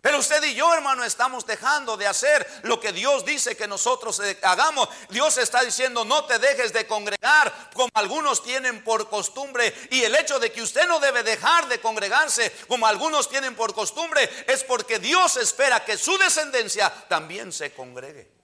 Pero 0.00 0.20
usted 0.20 0.42
y 0.44 0.54
yo, 0.54 0.72
hermano, 0.72 1.02
estamos 1.02 1.44
dejando 1.44 1.96
de 1.96 2.06
hacer 2.06 2.46
lo 2.62 2.78
que 2.78 2.92
Dios 2.92 3.24
dice 3.24 3.56
que 3.56 3.66
nosotros 3.66 4.20
eh, 4.20 4.38
hagamos. 4.42 4.88
Dios 5.10 5.36
está 5.38 5.62
diciendo, 5.62 6.04
no 6.04 6.24
te 6.24 6.38
dejes 6.38 6.72
de 6.72 6.86
congregar 6.86 7.52
como 7.74 7.90
algunos 7.94 8.42
tienen 8.42 8.84
por 8.84 9.10
costumbre. 9.10 9.74
Y 9.90 10.04
el 10.04 10.14
hecho 10.14 10.38
de 10.38 10.52
que 10.52 10.62
usted 10.62 10.86
no 10.86 11.00
debe 11.00 11.24
dejar 11.24 11.66
de 11.66 11.80
congregarse 11.80 12.52
como 12.68 12.86
algunos 12.86 13.28
tienen 13.28 13.56
por 13.56 13.74
costumbre 13.74 14.30
es 14.46 14.62
porque 14.62 15.00
Dios 15.00 15.36
espera 15.36 15.84
que 15.84 15.98
su 15.98 16.16
descendencia 16.16 16.90
también 17.08 17.52
se 17.52 17.74
congregue. 17.74 18.37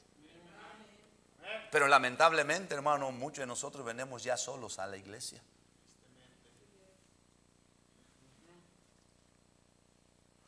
Pero 1.75 1.89
lamentablemente, 1.89 2.73
hermano, 2.73 3.11
muchos 3.11 3.41
de 3.41 3.47
nosotros 3.47 3.85
venimos 3.85 4.23
ya 4.23 4.37
solos 4.37 4.79
a 4.79 4.87
la 4.87 4.97
iglesia. 4.97 5.43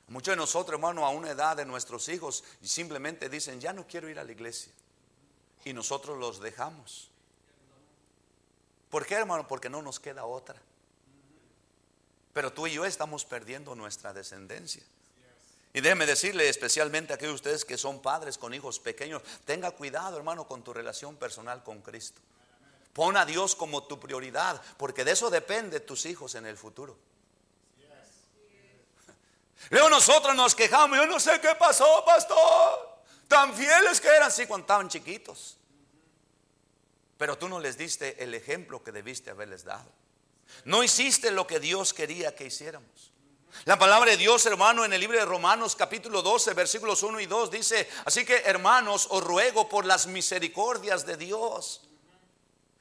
Muchos 0.06 0.30
de 0.30 0.36
nosotros, 0.36 0.74
hermano, 0.74 1.04
a 1.04 1.10
una 1.10 1.32
edad 1.32 1.56
de 1.56 1.64
nuestros 1.64 2.08
hijos 2.10 2.44
simplemente 2.62 3.28
dicen, 3.28 3.60
ya 3.60 3.72
no 3.72 3.88
quiero 3.88 4.08
ir 4.08 4.20
a 4.20 4.22
la 4.22 4.30
iglesia. 4.30 4.72
Y 5.64 5.72
nosotros 5.72 6.16
los 6.16 6.38
dejamos. 6.38 7.10
¿Por 8.88 9.04
qué, 9.04 9.16
hermano? 9.16 9.48
Porque 9.48 9.68
no 9.68 9.82
nos 9.82 9.98
queda 9.98 10.26
otra. 10.26 10.62
Pero 12.34 12.52
tú 12.52 12.68
y 12.68 12.74
yo 12.74 12.84
estamos 12.84 13.24
perdiendo 13.24 13.74
nuestra 13.74 14.12
descendencia. 14.12 14.84
Y 15.76 15.82
déjeme 15.82 16.06
decirle 16.06 16.48
especialmente 16.48 17.12
a 17.12 17.16
aquellos 17.16 17.32
de 17.32 17.50
ustedes 17.50 17.64
que 17.66 17.76
son 17.76 18.00
padres 18.00 18.38
con 18.38 18.54
hijos 18.54 18.80
pequeños, 18.80 19.20
tenga 19.44 19.72
cuidado 19.72 20.16
hermano 20.16 20.48
con 20.48 20.64
tu 20.64 20.72
relación 20.72 21.16
personal 21.16 21.62
con 21.62 21.82
Cristo. 21.82 22.18
Pon 22.94 23.14
a 23.14 23.26
Dios 23.26 23.54
como 23.54 23.84
tu 23.84 24.00
prioridad, 24.00 24.58
porque 24.78 25.04
de 25.04 25.10
eso 25.10 25.28
depende 25.28 25.80
tus 25.80 26.06
hijos 26.06 26.34
en 26.34 26.46
el 26.46 26.56
futuro. 26.56 26.96
Luego 29.68 29.90
nosotros 29.90 30.34
nos 30.34 30.54
quejamos, 30.54 30.96
yo 30.96 31.06
no 31.06 31.20
sé 31.20 31.38
qué 31.42 31.54
pasó, 31.58 32.02
pastor. 32.06 33.02
Tan 33.28 33.52
fieles 33.52 34.00
que 34.00 34.08
eran, 34.08 34.32
sí, 34.32 34.46
cuando 34.46 34.62
estaban 34.62 34.88
chiquitos. 34.88 35.58
Pero 37.18 37.36
tú 37.36 37.50
no 37.50 37.60
les 37.60 37.76
diste 37.76 38.24
el 38.24 38.32
ejemplo 38.32 38.82
que 38.82 38.92
debiste 38.92 39.28
haberles 39.28 39.64
dado. 39.64 39.92
No 40.64 40.82
hiciste 40.82 41.30
lo 41.32 41.46
que 41.46 41.60
Dios 41.60 41.92
quería 41.92 42.34
que 42.34 42.46
hiciéramos. 42.46 43.12
La 43.64 43.78
palabra 43.78 44.12
de 44.12 44.16
Dios, 44.16 44.46
hermano, 44.46 44.84
en 44.84 44.92
el 44.92 45.00
libro 45.00 45.18
de 45.18 45.24
Romanos 45.24 45.74
capítulo 45.74 46.22
12, 46.22 46.54
versículos 46.54 47.02
1 47.02 47.20
y 47.20 47.26
2 47.26 47.50
dice, 47.50 47.88
así 48.04 48.24
que 48.24 48.42
hermanos, 48.44 49.08
os 49.10 49.24
ruego 49.24 49.68
por 49.68 49.84
las 49.84 50.06
misericordias 50.06 51.04
de 51.04 51.16
Dios, 51.16 51.80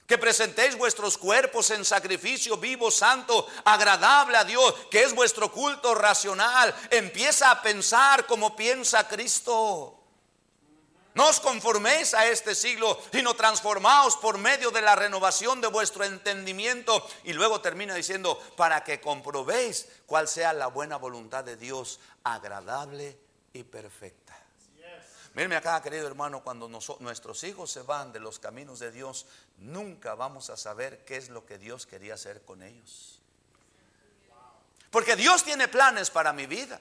que 0.05 0.19
presentéis 0.19 0.77
vuestros 0.77 1.17
cuerpos 1.17 1.71
en 1.71 1.83
sacrificio 1.83 2.57
vivo, 2.57 2.91
santo, 2.91 3.47
agradable 3.63 4.37
a 4.37 4.43
Dios, 4.43 4.75
que 4.91 5.01
es 5.01 5.15
vuestro 5.15 5.51
culto 5.51 5.95
racional. 5.95 6.75
Empieza 6.91 7.49
a 7.49 7.61
pensar 7.61 8.27
como 8.27 8.55
piensa 8.55 9.07
Cristo. 9.07 10.04
No 11.15 11.29
os 11.29 11.39
conforméis 11.39 12.13
a 12.13 12.27
este 12.27 12.53
siglo, 12.53 12.99
sino 13.11 13.35
transformaos 13.35 14.17
por 14.17 14.37
medio 14.37 14.69
de 14.69 14.81
la 14.81 14.95
renovación 14.95 15.61
de 15.61 15.67
vuestro 15.67 16.03
entendimiento. 16.03 17.07
Y 17.23 17.31
luego 17.31 17.61
termina 17.61 17.95
diciendo, 17.95 18.37
para 18.57 18.83
que 18.83 18.99
comprobéis 18.99 19.87
cuál 20.05 20.27
sea 20.27 20.51
la 20.51 20.67
buena 20.67 20.97
voluntad 20.97 21.45
de 21.45 21.55
Dios, 21.55 22.01
agradable 22.23 23.17
y 23.53 23.63
perfecta. 23.63 24.37
Mírenme 25.35 25.55
acá, 25.55 25.81
querido 25.81 26.07
hermano, 26.07 26.43
cuando 26.43 26.67
nuestros 26.67 27.43
hijos 27.43 27.71
se 27.71 27.81
van 27.81 28.11
de 28.11 28.19
los 28.19 28.39
caminos 28.39 28.79
de 28.79 28.91
Dios, 28.91 29.25
nunca 29.57 30.15
vamos 30.15 30.49
a 30.49 30.57
saber 30.57 31.03
qué 31.05 31.15
es 31.17 31.29
lo 31.29 31.45
que 31.45 31.57
Dios 31.57 31.85
quería 31.85 32.13
hacer 32.13 32.41
con 32.43 32.61
ellos. 32.61 33.21
Porque 34.91 35.15
Dios 35.15 35.43
tiene 35.43 35.67
planes 35.67 36.09
para 36.09 36.31
mi 36.31 36.45
vida. 36.45 36.79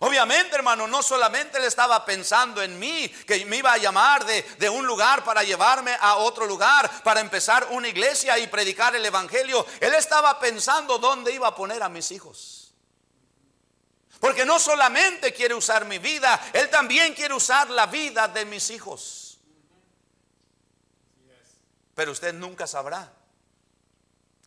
Obviamente, 0.00 0.56
hermano, 0.56 0.86
no 0.86 1.02
solamente 1.02 1.58
él 1.58 1.64
estaba 1.64 2.04
pensando 2.04 2.60
en 2.62 2.78
mí, 2.78 3.08
que 3.26 3.44
me 3.46 3.58
iba 3.58 3.72
a 3.72 3.78
llamar 3.78 4.24
de, 4.24 4.42
de, 4.58 4.68
un 4.68 4.86
lugar 4.86 5.22
para 5.24 5.42
llevarme 5.44 5.96
a 6.00 6.16
otro 6.16 6.46
lugar, 6.46 7.02
para 7.02 7.20
empezar 7.20 7.68
una 7.70 7.88
iglesia 7.88 8.38
y 8.38 8.48
predicar 8.48 8.96
el 8.96 9.06
Evangelio. 9.06 9.64
Él 9.80 9.94
estaba 9.94 10.38
pensando 10.40 10.98
dónde 10.98 11.32
iba 11.32 11.48
a 11.48 11.54
poner 11.54 11.82
a 11.82 11.88
mis 11.88 12.10
hijos. 12.10 12.74
Porque 14.20 14.44
no 14.44 14.58
solamente 14.58 15.32
quiere 15.32 15.54
usar 15.54 15.84
mi 15.84 15.98
vida, 15.98 16.40
Él 16.52 16.70
también 16.70 17.14
quiere 17.14 17.34
usar 17.34 17.68
la 17.70 17.86
vida 17.86 18.26
de 18.26 18.44
mis 18.46 18.70
hijos. 18.70 19.38
Pero 21.94 22.12
usted 22.12 22.34
nunca 22.34 22.66
sabrá 22.66 23.12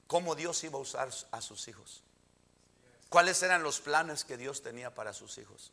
cómo 0.07 0.35
Dios 0.35 0.63
iba 0.63 0.77
a 0.77 0.81
usar 0.81 1.09
a 1.31 1.41
sus 1.41 1.67
hijos. 1.67 2.03
¿Cuáles 3.09 3.41
eran 3.43 3.63
los 3.63 3.79
planes 3.79 4.25
que 4.25 4.37
Dios 4.37 4.61
tenía 4.61 4.93
para 4.93 5.13
sus 5.13 5.37
hijos? 5.37 5.71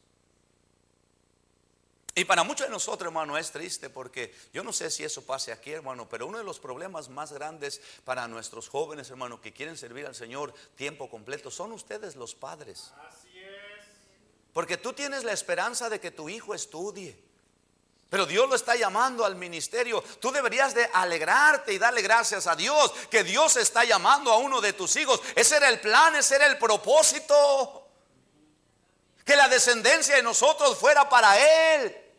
Y 2.16 2.24
para 2.24 2.44
muchos 2.44 2.68
de 2.68 2.72
nosotros, 2.72 3.08
hermano, 3.08 3.36
es 3.36 3.50
triste 3.50 3.90
porque 3.90 4.32
yo 4.52 4.62
no 4.62 4.72
sé 4.72 4.88
si 4.90 5.02
eso 5.02 5.22
pase 5.22 5.50
aquí, 5.50 5.72
hermano, 5.72 6.08
pero 6.08 6.28
uno 6.28 6.38
de 6.38 6.44
los 6.44 6.60
problemas 6.60 7.08
más 7.08 7.32
grandes 7.32 7.80
para 8.04 8.28
nuestros 8.28 8.68
jóvenes, 8.68 9.10
hermano, 9.10 9.40
que 9.40 9.52
quieren 9.52 9.76
servir 9.76 10.06
al 10.06 10.14
Señor 10.14 10.54
tiempo 10.76 11.10
completo, 11.10 11.50
son 11.50 11.72
ustedes 11.72 12.14
los 12.14 12.36
padres. 12.36 12.92
Así 13.08 13.36
es. 13.36 13.84
Porque 14.52 14.76
tú 14.76 14.92
tienes 14.92 15.24
la 15.24 15.32
esperanza 15.32 15.90
de 15.90 15.98
que 15.98 16.12
tu 16.12 16.28
hijo 16.28 16.54
estudie. 16.54 17.20
Pero 18.14 18.26
Dios 18.26 18.48
lo 18.48 18.54
está 18.54 18.76
llamando 18.76 19.24
al 19.24 19.34
ministerio. 19.34 20.00
Tú 20.20 20.30
deberías 20.30 20.72
de 20.72 20.88
alegrarte 20.92 21.72
y 21.72 21.78
darle 21.78 22.00
gracias 22.00 22.46
a 22.46 22.54
Dios 22.54 22.92
que 23.10 23.24
Dios 23.24 23.56
está 23.56 23.82
llamando 23.82 24.30
a 24.30 24.36
uno 24.36 24.60
de 24.60 24.72
tus 24.72 24.94
hijos. 24.94 25.20
Ese 25.34 25.56
era 25.56 25.68
el 25.68 25.80
plan, 25.80 26.14
ese 26.14 26.36
era 26.36 26.46
el 26.46 26.56
propósito. 26.56 27.88
Que 29.24 29.34
la 29.34 29.48
descendencia 29.48 30.14
de 30.14 30.22
nosotros 30.22 30.78
fuera 30.78 31.08
para 31.08 31.36
Él. 31.74 32.14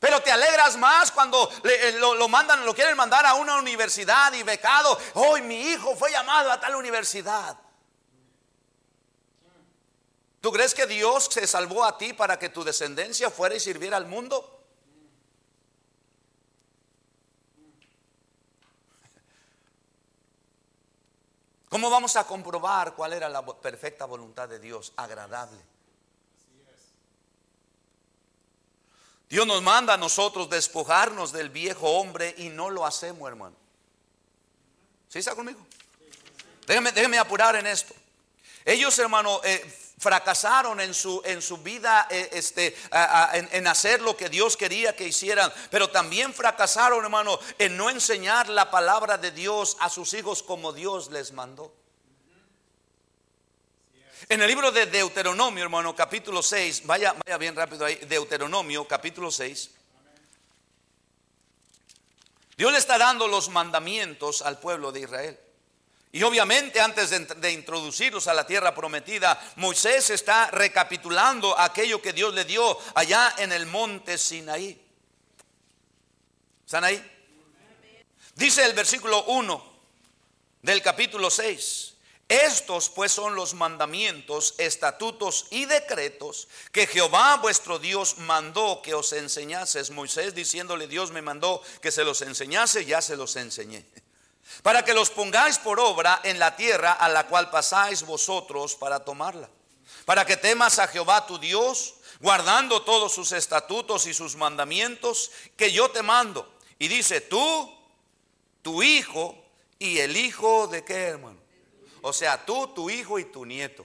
Pero 0.00 0.20
te 0.22 0.32
alegras 0.32 0.76
más 0.76 1.12
cuando 1.12 1.52
eh, 1.62 1.94
lo, 2.00 2.26
mandan, 2.26 2.66
lo 2.66 2.74
quieren 2.74 2.96
mandar 2.96 3.24
a 3.26 3.34
una 3.34 3.58
universidad 3.58 4.32
y 4.32 4.42
becado. 4.42 4.98
Hoy 5.14 5.40
mi 5.40 5.68
hijo 5.68 5.94
fue 5.94 6.10
llamado 6.10 6.50
a 6.50 6.58
tal 6.58 6.74
universidad. 6.74 7.56
¿Tú 10.40 10.50
crees 10.50 10.74
que 10.74 10.86
Dios 10.86 11.28
se 11.30 11.46
salvó 11.46 11.84
a 11.84 11.96
ti 11.96 12.12
para 12.12 12.40
que 12.40 12.48
tu 12.48 12.64
descendencia 12.64 13.30
fuera 13.30 13.54
y 13.54 13.60
sirviera 13.60 13.96
al 13.96 14.06
mundo? 14.06 14.55
¿Cómo 21.68 21.90
vamos 21.90 22.16
a 22.16 22.24
comprobar 22.24 22.94
cuál 22.94 23.12
era 23.12 23.28
la 23.28 23.44
perfecta 23.44 24.04
voluntad 24.04 24.48
de 24.48 24.58
Dios? 24.58 24.92
Agradable. 24.96 25.60
Dios 29.28 29.46
nos 29.46 29.60
manda 29.62 29.94
a 29.94 29.96
nosotros 29.96 30.48
despojarnos 30.48 31.32
del 31.32 31.50
viejo 31.50 31.90
hombre 31.98 32.34
y 32.38 32.48
no 32.48 32.70
lo 32.70 32.86
hacemos, 32.86 33.28
hermano. 33.28 33.56
¿Sí 35.08 35.18
está 35.18 35.34
conmigo? 35.34 35.66
Déjeme, 36.66 37.18
apurar 37.18 37.56
en 37.56 37.66
esto. 37.66 37.94
Ellos, 38.64 38.96
hermano, 38.98 39.40
eh, 39.44 39.85
fracasaron 39.98 40.80
en 40.80 40.92
su, 40.92 41.22
en 41.24 41.40
su 41.40 41.58
vida 41.58 42.06
eh, 42.10 42.28
este, 42.32 42.76
en, 43.52 43.66
hacer 43.66 44.02
lo 44.02 44.16
que 44.16 44.28
Dios 44.28 44.56
quería 44.56 44.94
que 44.94 45.06
hicieran, 45.06 45.52
pero 45.70 45.88
también 45.88 46.34
fracasaron, 46.34 47.02
hermano, 47.02 47.38
en 47.58 47.76
no 47.76 47.88
enseñar 47.88 48.48
la 48.48 48.70
palabra 48.70 49.16
de 49.16 49.30
Dios 49.30 49.76
a 49.80 49.88
sus 49.88 50.12
hijos 50.14 50.42
como 50.42 50.72
Dios 50.72 51.10
les 51.10 51.32
mandó. 51.32 51.72
En 54.28 54.42
el 54.42 54.48
libro 54.48 54.72
de 54.72 54.86
Deuteronomio, 54.86 55.62
hermano, 55.62 55.94
capítulo 55.94 56.42
6, 56.42 56.84
vaya, 56.84 57.14
vaya 57.24 57.38
bien 57.38 57.54
rápido 57.54 57.84
ahí, 57.84 57.94
Deuteronomio, 57.96 58.86
capítulo 58.86 59.30
6. 59.30 59.70
Dios 62.56 62.72
le 62.72 62.78
está 62.78 62.98
dando 62.98 63.28
los 63.28 63.50
mandamientos 63.50 64.42
al 64.42 64.58
pueblo 64.58 64.90
de 64.90 65.00
Israel. 65.00 65.45
Y 66.16 66.22
obviamente 66.22 66.80
antes 66.80 67.10
de, 67.10 67.52
introducirlos 67.52 68.26
a 68.26 68.32
la 68.32 68.46
tierra 68.46 68.74
prometida, 68.74 69.38
Moisés 69.56 70.08
está 70.08 70.50
recapitulando 70.50 71.58
aquello 71.58 72.00
que 72.00 72.14
Dios 72.14 72.32
le 72.32 72.46
dio 72.46 72.78
allá 72.94 73.34
en 73.36 73.52
el 73.52 73.66
monte 73.66 74.16
Sinaí. 74.16 74.80
¿Están 76.64 76.84
ahí? 76.84 77.04
Dice 78.34 78.64
el 78.64 78.72
versículo 78.72 79.24
1 79.24 79.78
del 80.62 80.80
capítulo 80.80 81.28
6. 81.28 81.92
Estos 82.26 82.88
pues 82.88 83.12
son 83.12 83.34
los 83.34 83.52
mandamientos, 83.52 84.54
estatutos 84.56 85.48
y 85.50 85.66
decretos 85.66 86.48
que 86.72 86.86
Jehová 86.86 87.36
vuestro 87.42 87.78
Dios 87.78 88.16
mandó 88.20 88.80
que 88.80 88.94
os 88.94 89.12
enseñases. 89.12 89.90
Moisés 89.90 90.34
diciéndole 90.34 90.88
Dios 90.88 91.10
me 91.10 91.20
mandó 91.20 91.60
que 91.82 91.92
se 91.92 92.04
los 92.04 92.22
enseñase, 92.22 92.86
ya 92.86 93.02
se 93.02 93.16
los 93.16 93.36
enseñé 93.36 93.84
para 94.62 94.84
que 94.84 94.94
los 94.94 95.10
pongáis 95.10 95.58
por 95.58 95.80
obra 95.80 96.20
en 96.24 96.38
la 96.38 96.56
tierra 96.56 96.92
a 96.92 97.08
la 97.08 97.26
cual 97.26 97.50
pasáis 97.50 98.02
vosotros 98.02 98.74
para 98.74 99.04
tomarla, 99.04 99.48
para 100.04 100.24
que 100.24 100.36
temas 100.36 100.78
a 100.78 100.88
Jehová 100.88 101.26
tu 101.26 101.38
Dios, 101.38 101.94
guardando 102.20 102.82
todos 102.82 103.12
sus 103.12 103.32
estatutos 103.32 104.06
y 104.06 104.14
sus 104.14 104.36
mandamientos 104.36 105.30
que 105.56 105.72
yo 105.72 105.90
te 105.90 106.02
mando. 106.02 106.54
Y 106.78 106.88
dice, 106.88 107.20
tú, 107.20 107.74
tu 108.62 108.82
hijo 108.82 109.36
y 109.78 109.98
el 109.98 110.16
hijo 110.16 110.66
de 110.66 110.84
qué, 110.84 111.08
hermano? 111.08 111.38
O 112.02 112.12
sea, 112.12 112.44
tú, 112.44 112.68
tu 112.68 112.90
hijo 112.90 113.18
y 113.18 113.24
tu 113.24 113.44
nieto. 113.44 113.84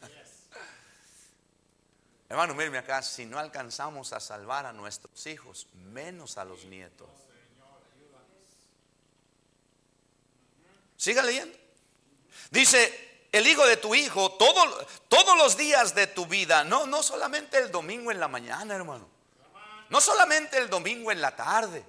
Hermano, 2.28 2.54
mírame 2.54 2.78
acá, 2.78 3.00
si 3.00 3.24
no 3.24 3.38
alcanzamos 3.38 4.12
a 4.12 4.20
salvar 4.20 4.66
a 4.66 4.72
nuestros 4.72 5.26
hijos, 5.26 5.68
menos 5.74 6.36
a 6.36 6.44
los 6.44 6.64
nietos. 6.64 7.08
Siga 11.02 11.20
leyendo. 11.20 11.58
Dice, 12.52 13.26
el 13.32 13.44
hijo 13.44 13.66
de 13.66 13.76
tu 13.76 13.92
hijo, 13.92 14.34
todo, 14.34 14.86
todos 15.08 15.36
los 15.36 15.56
días 15.56 15.96
de 15.96 16.06
tu 16.06 16.26
vida, 16.26 16.62
no, 16.62 16.86
no 16.86 17.02
solamente 17.02 17.58
el 17.58 17.72
domingo 17.72 18.12
en 18.12 18.20
la 18.20 18.28
mañana, 18.28 18.76
hermano. 18.76 19.08
No 19.90 20.00
solamente 20.00 20.58
el 20.58 20.70
domingo 20.70 21.10
en 21.10 21.20
la 21.20 21.34
tarde. 21.34 21.84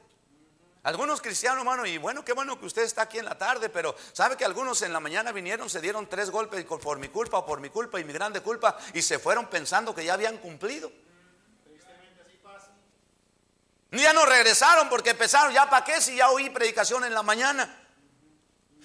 Algunos 0.82 1.22
cristianos, 1.22 1.60
hermano, 1.60 1.86
y 1.86 2.00
bueno, 2.00 2.26
qué 2.26 2.34
bueno 2.34 2.60
que 2.60 2.66
usted 2.66 2.82
está 2.82 3.04
aquí 3.04 3.20
en 3.20 3.26
la 3.26 3.38
tarde, 3.38 3.70
pero 3.70 3.96
sabe 4.14 4.36
que 4.36 4.46
algunos 4.46 4.82
en 4.82 4.92
la 4.92 5.00
mañana 5.00 5.32
vinieron, 5.32 5.70
se 5.70 5.80
dieron 5.80 6.10
tres 6.10 6.32
golpes 6.32 6.66
por 6.66 6.98
mi 6.98 7.10
culpa 7.10 7.38
o 7.38 7.46
por 7.46 7.60
mi 7.60 7.70
culpa 7.70 8.00
y 8.00 8.04
mi 8.04 8.14
grande 8.14 8.42
culpa 8.42 8.76
y 8.96 9.04
se 9.04 9.20
fueron 9.20 9.46
pensando 9.46 9.94
que 9.94 10.04
ya 10.04 10.16
habían 10.16 10.40
cumplido. 10.40 10.92
Ya 13.92 14.12
no 14.12 14.26
regresaron 14.26 14.90
porque 14.90 15.12
empezaron, 15.12 15.54
ya 15.54 15.70
para 15.70 15.86
qué 15.86 16.02
si 16.02 16.16
ya 16.16 16.32
oí 16.32 16.50
predicación 16.50 17.04
en 17.04 17.14
la 17.14 17.22
mañana. 17.22 17.82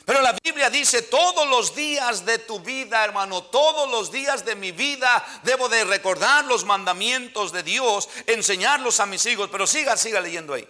Pero 0.05 0.23
la 0.23 0.37
Biblia 0.43 0.71
dice, 0.71 1.03
todos 1.03 1.49
los 1.49 1.75
días 1.75 2.25
de 2.25 2.39
tu 2.39 2.61
vida, 2.61 3.05
hermano, 3.05 3.43
todos 3.45 3.91
los 3.91 4.11
días 4.11 4.45
de 4.45 4.57
mi 4.57 4.73
vida 4.73 5.25
debo 5.43 5.69
de 5.69 5.85
recordar 5.85 6.45
los 6.47 6.65
mandamientos 6.65 7.53
de 7.53 7.63
Dios, 7.63 8.09
enseñarlos 8.27 9.01
a 9.01 9.07
mis 9.07 9.27
hijos. 9.27 9.51
Pero 9.53 9.67
siga, 9.67 9.97
siga 9.97 10.21
leyendo 10.21 10.55
ahí. 10.55 10.67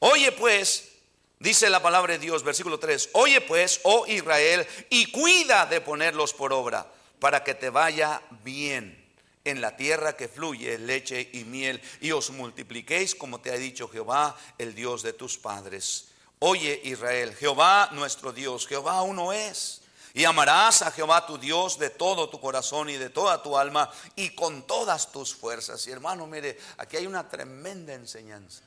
Oye 0.00 0.32
pues, 0.32 0.90
dice 1.38 1.70
la 1.70 1.82
palabra 1.82 2.12
de 2.12 2.18
Dios, 2.18 2.44
versículo 2.44 2.78
3, 2.78 3.10
oye 3.14 3.40
pues, 3.40 3.80
oh 3.84 4.06
Israel, 4.06 4.66
y 4.90 5.10
cuida 5.10 5.66
de 5.66 5.80
ponerlos 5.80 6.32
por 6.34 6.52
obra, 6.52 6.86
para 7.18 7.42
que 7.42 7.54
te 7.54 7.70
vaya 7.70 8.22
bien 8.44 9.08
en 9.44 9.60
la 9.60 9.76
tierra 9.76 10.16
que 10.16 10.28
fluye 10.28 10.78
leche 10.78 11.30
y 11.32 11.44
miel, 11.44 11.80
y 12.00 12.12
os 12.12 12.30
multipliquéis 12.30 13.14
como 13.14 13.40
te 13.40 13.50
ha 13.50 13.56
dicho 13.56 13.88
Jehová, 13.88 14.36
el 14.58 14.74
Dios 14.74 15.02
de 15.02 15.14
tus 15.14 15.38
padres. 15.38 16.07
Oye 16.40 16.80
Israel, 16.84 17.34
Jehová 17.34 17.90
nuestro 17.92 18.32
Dios, 18.32 18.66
Jehová 18.66 19.02
uno 19.02 19.32
es. 19.32 19.82
Y 20.14 20.24
amarás 20.24 20.82
a 20.82 20.90
Jehová 20.90 21.26
tu 21.26 21.38
Dios 21.38 21.78
de 21.78 21.90
todo 21.90 22.28
tu 22.28 22.40
corazón 22.40 22.88
y 22.88 22.96
de 22.96 23.10
toda 23.10 23.42
tu 23.42 23.56
alma 23.56 23.90
y 24.16 24.34
con 24.34 24.66
todas 24.66 25.12
tus 25.12 25.34
fuerzas. 25.34 25.86
Y 25.86 25.92
hermano, 25.92 26.26
mire, 26.26 26.58
aquí 26.78 26.96
hay 26.96 27.06
una 27.06 27.28
tremenda 27.28 27.92
enseñanza. 27.94 28.62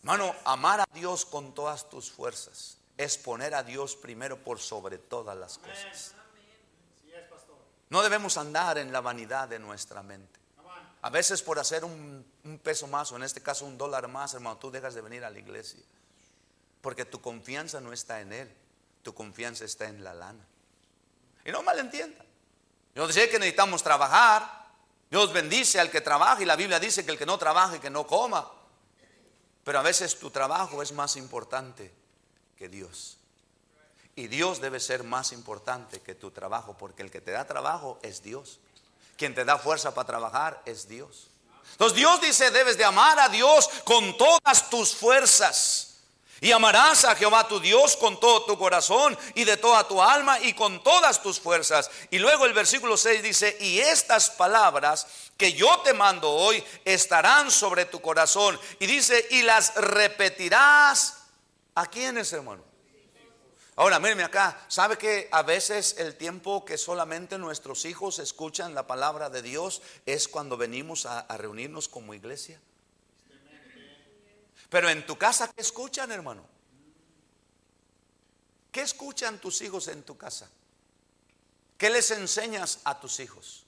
Hermano, 0.00 0.34
amar 0.44 0.80
a 0.80 0.86
Dios 0.92 1.26
con 1.26 1.54
todas 1.54 1.88
tus 1.90 2.10
fuerzas 2.10 2.78
es 2.96 3.18
poner 3.18 3.54
a 3.54 3.62
Dios 3.62 3.94
primero 3.94 4.42
por 4.42 4.58
sobre 4.58 4.98
todas 4.98 5.36
las 5.36 5.58
cosas. 5.58 6.14
No 7.90 8.02
debemos 8.02 8.36
andar 8.36 8.78
en 8.78 8.92
la 8.92 9.00
vanidad 9.00 9.48
de 9.48 9.58
nuestra 9.58 10.02
mente. 10.02 10.37
A 11.02 11.10
veces 11.10 11.42
por 11.42 11.58
hacer 11.58 11.84
un, 11.84 12.24
peso 12.62 12.86
más, 12.86 13.12
o 13.12 13.16
en 13.16 13.22
este 13.22 13.40
caso 13.40 13.64
un 13.64 13.78
dólar 13.78 14.08
más, 14.08 14.34
hermano, 14.34 14.58
tú 14.58 14.70
dejas 14.70 14.94
de 14.94 15.00
venir 15.00 15.24
a 15.24 15.30
la 15.30 15.38
iglesia. 15.38 15.80
Porque 16.80 17.04
tu 17.04 17.20
confianza 17.20 17.80
no 17.80 17.92
está 17.92 18.20
en 18.20 18.32
Él, 18.32 18.52
tu 19.02 19.14
confianza 19.14 19.64
está 19.64 19.86
en 19.86 20.02
la 20.02 20.14
lana. 20.14 20.44
Y 21.44 21.52
no 21.52 21.62
malentienda. 21.62 22.24
Yo 22.94 23.10
sé 23.12 23.28
que 23.30 23.38
necesitamos 23.38 23.82
trabajar. 23.82 24.66
Dios 25.10 25.32
bendice 25.32 25.78
al 25.78 25.90
que 25.90 26.00
trabaja 26.00 26.42
y 26.42 26.44
la 26.44 26.56
Biblia 26.56 26.80
dice 26.80 27.04
que 27.04 27.12
el 27.12 27.18
que 27.18 27.26
no 27.26 27.38
trabaje, 27.38 27.80
que 27.80 27.90
no 27.90 28.06
coma. 28.06 28.50
Pero 29.64 29.78
a 29.78 29.82
veces 29.82 30.18
tu 30.18 30.30
trabajo 30.30 30.82
es 30.82 30.92
más 30.92 31.16
importante 31.16 31.94
que 32.56 32.68
Dios. 32.68 33.18
Y 34.16 34.26
Dios 34.26 34.60
debe 34.60 34.80
ser 34.80 35.04
más 35.04 35.30
importante 35.30 36.00
que 36.00 36.16
tu 36.16 36.32
trabajo, 36.32 36.76
porque 36.76 37.02
el 37.02 37.10
que 37.10 37.20
te 37.20 37.30
da 37.30 37.46
trabajo 37.46 38.00
es 38.02 38.20
Dios. 38.20 38.58
Quien 39.18 39.34
te 39.34 39.44
da 39.44 39.58
fuerza 39.58 39.92
para 39.92 40.06
trabajar 40.06 40.62
es 40.64 40.88
Dios. 40.88 41.26
Entonces 41.72 41.96
Dios 41.96 42.20
dice, 42.20 42.52
debes 42.52 42.78
de 42.78 42.84
amar 42.84 43.18
a 43.18 43.28
Dios 43.28 43.68
con 43.84 44.16
todas 44.16 44.70
tus 44.70 44.94
fuerzas. 44.94 45.96
Y 46.40 46.52
amarás 46.52 47.04
a 47.04 47.16
Jehová 47.16 47.48
tu 47.48 47.58
Dios 47.58 47.96
con 47.96 48.20
todo 48.20 48.44
tu 48.44 48.56
corazón 48.56 49.18
y 49.34 49.42
de 49.42 49.56
toda 49.56 49.88
tu 49.88 50.00
alma 50.00 50.38
y 50.38 50.52
con 50.52 50.80
todas 50.84 51.20
tus 51.20 51.40
fuerzas. 51.40 51.90
Y 52.10 52.20
luego 52.20 52.46
el 52.46 52.52
versículo 52.52 52.96
6 52.96 53.24
dice, 53.24 53.56
y 53.58 53.80
estas 53.80 54.30
palabras 54.30 55.08
que 55.36 55.52
yo 55.52 55.80
te 55.80 55.94
mando 55.94 56.30
hoy 56.30 56.62
estarán 56.84 57.50
sobre 57.50 57.86
tu 57.86 58.00
corazón. 58.00 58.58
Y 58.78 58.86
dice, 58.86 59.26
y 59.32 59.42
las 59.42 59.74
repetirás. 59.74 61.16
¿A 61.74 61.86
quiénes, 61.86 62.32
hermano? 62.32 62.62
Ahora, 63.78 64.00
mírenme 64.00 64.24
acá, 64.24 64.60
¿sabe 64.66 64.98
que 64.98 65.28
a 65.30 65.44
veces 65.44 65.94
el 65.98 66.16
tiempo 66.16 66.64
que 66.64 66.76
solamente 66.76 67.38
nuestros 67.38 67.84
hijos 67.84 68.18
escuchan 68.18 68.74
la 68.74 68.88
palabra 68.88 69.30
de 69.30 69.40
Dios 69.40 69.82
es 70.04 70.26
cuando 70.26 70.56
venimos 70.56 71.06
a, 71.06 71.24
reunirnos 71.36 71.86
como 71.86 72.12
iglesia? 72.12 72.60
Pero 74.68 74.90
en 74.90 75.06
tu 75.06 75.16
casa, 75.16 75.52
¿qué 75.54 75.60
escuchan, 75.60 76.10
hermano? 76.10 76.44
¿Qué 78.72 78.80
escuchan 78.80 79.40
tus 79.40 79.62
hijos 79.62 79.86
en 79.86 80.02
tu 80.02 80.18
casa? 80.18 80.50
¿Qué 81.76 81.88
les 81.88 82.10
enseñas 82.10 82.80
a 82.82 82.98
tus 82.98 83.20
hijos? 83.20 83.64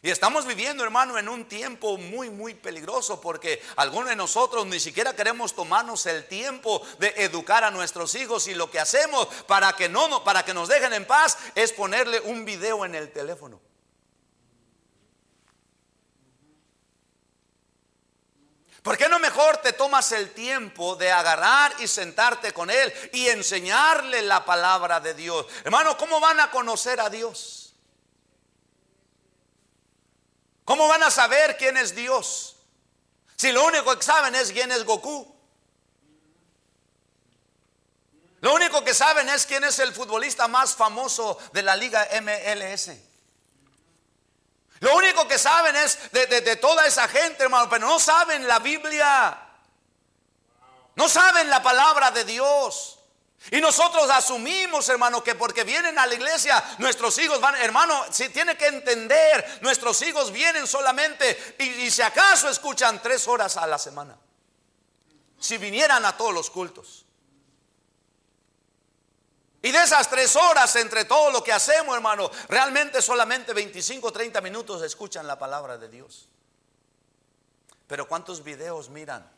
Y 0.00 0.10
estamos 0.10 0.46
viviendo, 0.46 0.84
hermano, 0.84 1.18
en 1.18 1.28
un 1.28 1.46
tiempo 1.46 1.98
muy, 1.98 2.30
muy 2.30 2.54
peligroso 2.54 3.20
porque 3.20 3.60
algunos 3.74 4.08
de 4.08 4.16
nosotros 4.16 4.64
ni 4.66 4.78
siquiera 4.78 5.16
queremos 5.16 5.56
tomarnos 5.56 6.06
el 6.06 6.28
tiempo 6.28 6.80
de 7.00 7.12
educar 7.16 7.64
a 7.64 7.72
nuestros 7.72 8.14
hijos 8.14 8.46
y 8.46 8.54
lo 8.54 8.70
que 8.70 8.78
hacemos 8.78 9.26
para 9.48 9.72
que 9.72 9.88
no, 9.88 10.22
para 10.22 10.44
que 10.44 10.54
nos 10.54 10.68
dejen 10.68 10.92
en 10.92 11.04
paz 11.04 11.36
es 11.56 11.72
ponerle 11.72 12.20
un 12.20 12.44
video 12.44 12.84
en 12.84 12.94
el 12.94 13.10
teléfono. 13.10 13.60
¿Por 18.82 18.96
qué 18.96 19.08
no 19.08 19.18
mejor 19.18 19.56
te 19.56 19.72
tomas 19.72 20.12
el 20.12 20.30
tiempo 20.30 20.94
de 20.94 21.10
agarrar 21.10 21.74
y 21.80 21.88
sentarte 21.88 22.52
con 22.52 22.70
él 22.70 22.92
y 23.12 23.26
enseñarle 23.26 24.22
la 24.22 24.44
palabra 24.44 25.00
de 25.00 25.14
Dios? 25.14 25.44
Hermano, 25.64 25.96
¿cómo 25.96 26.20
van 26.20 26.38
a 26.38 26.52
conocer 26.52 27.00
a 27.00 27.10
Dios? 27.10 27.57
¿Cómo 30.68 30.86
van 30.86 31.02
a 31.02 31.10
saber 31.10 31.56
quién 31.56 31.78
es 31.78 31.94
Dios? 31.94 32.56
Si 33.36 33.50
lo 33.52 33.64
único 33.64 33.96
que 33.96 34.04
saben 34.04 34.34
es 34.34 34.52
quién 34.52 34.70
es 34.70 34.84
Goku. 34.84 35.34
Lo 38.42 38.52
único 38.52 38.84
que 38.84 38.92
saben 38.92 39.30
es 39.30 39.46
quién 39.46 39.64
es 39.64 39.78
el 39.78 39.94
futbolista 39.94 40.46
más 40.46 40.76
famoso 40.76 41.38
de 41.54 41.62
la 41.62 41.74
liga 41.74 42.06
MLS. 42.20 42.90
Lo 44.80 44.94
único 44.94 45.26
que 45.26 45.38
saben 45.38 45.74
es 45.74 46.12
de, 46.12 46.26
de, 46.26 46.56
toda 46.56 46.84
esa 46.84 47.08
gente, 47.08 47.44
hermano, 47.44 47.70
pero 47.70 47.86
no 47.86 47.98
saben 47.98 48.46
la 48.46 48.58
Biblia. 48.58 49.40
No 50.96 51.08
saben 51.08 51.48
la 51.48 51.62
palabra 51.62 52.10
de 52.10 52.24
Dios. 52.24 52.97
Y 53.50 53.60
nosotros 53.60 54.10
asumimos, 54.10 54.88
hermano, 54.88 55.22
que 55.22 55.34
porque 55.34 55.64
vienen 55.64 55.98
a 55.98 56.06
la 56.06 56.14
iglesia, 56.14 56.62
nuestros 56.78 57.16
hijos 57.18 57.40
van, 57.40 57.54
hermano, 57.56 58.04
si 58.10 58.28
tiene 58.28 58.56
que 58.56 58.66
entender, 58.66 59.60
nuestros 59.62 60.02
hijos 60.02 60.32
vienen 60.32 60.66
solamente 60.66 61.56
y, 61.58 61.90
si 61.90 62.02
acaso 62.02 62.48
escuchan 62.48 63.00
tres 63.00 63.26
horas 63.28 63.56
a 63.56 63.66
la 63.66 63.78
semana. 63.78 64.18
Si 65.38 65.56
vinieran 65.56 66.04
a 66.04 66.16
todos 66.16 66.34
los 66.34 66.50
cultos. 66.50 67.06
Y 69.62 69.70
de 69.70 69.82
esas 69.82 70.10
tres 70.10 70.36
horas 70.36 70.74
entre 70.76 71.04
todo 71.04 71.30
lo 71.30 71.42
que 71.42 71.52
hacemos, 71.52 71.94
hermano, 71.94 72.30
realmente 72.48 73.00
solamente 73.00 73.54
25, 73.54 74.12
30 74.12 74.40
minutos 74.40 74.82
escuchan 74.82 75.26
la 75.26 75.38
palabra 75.38 75.78
de 75.78 75.88
Dios. 75.88 76.28
Pero 77.86 78.06
¿cuántos 78.06 78.44
videos 78.44 78.88
miran? 78.90 79.28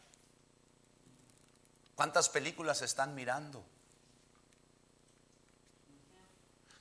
¿Cuántas 1.94 2.28
películas 2.28 2.82
están 2.82 3.14
mirando? 3.14 3.64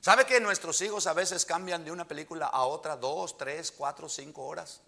¿Sabe 0.00 0.24
que 0.24 0.40
nuestros 0.40 0.80
hijos 0.80 1.06
a 1.06 1.12
veces 1.12 1.44
cambian 1.44 1.84
de 1.84 1.92
una 1.92 2.06
película 2.08 2.46
a 2.46 2.64
otra 2.64 2.96
dos, 2.96 3.36
tres, 3.36 3.70
cuatro, 3.70 4.08
cinco 4.08 4.46
horas? 4.46 4.80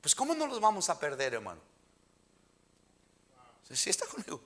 Pues 0.00 0.14
¿cómo 0.14 0.34
no 0.34 0.46
los 0.46 0.60
vamos 0.60 0.88
a 0.88 0.98
perder, 0.98 1.34
hermano? 1.34 1.60
Si 3.70 3.90
está 3.90 4.06
conmigo. 4.06 4.40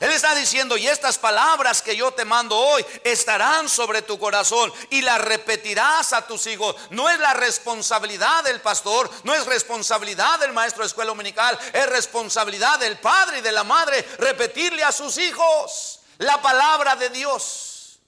Él 0.00 0.10
está 0.10 0.34
diciendo, 0.34 0.76
y 0.76 0.86
estas 0.86 1.18
palabras 1.18 1.82
que 1.82 1.96
yo 1.96 2.12
te 2.12 2.24
mando 2.24 2.56
hoy 2.56 2.84
estarán 3.04 3.68
sobre 3.68 4.02
tu 4.02 4.18
corazón 4.18 4.72
y 4.90 5.02
las 5.02 5.20
repetirás 5.20 6.12
a 6.12 6.26
tus 6.26 6.46
hijos. 6.46 6.76
No 6.90 7.08
es 7.08 7.18
la 7.18 7.34
responsabilidad 7.34 8.44
del 8.44 8.60
pastor, 8.60 9.10
no 9.24 9.34
es 9.34 9.46
responsabilidad 9.46 10.38
del 10.40 10.52
maestro 10.52 10.82
de 10.82 10.88
escuela 10.88 11.10
dominical, 11.10 11.58
es 11.72 11.86
responsabilidad 11.88 12.78
del 12.78 12.98
padre 12.98 13.38
y 13.38 13.42
de 13.42 13.52
la 13.52 13.64
madre 13.64 14.06
repetirle 14.18 14.84
a 14.84 14.92
sus 14.92 15.18
hijos 15.18 16.00
la 16.18 16.40
palabra 16.40 16.96
de 16.96 17.10
Dios. 17.10 17.98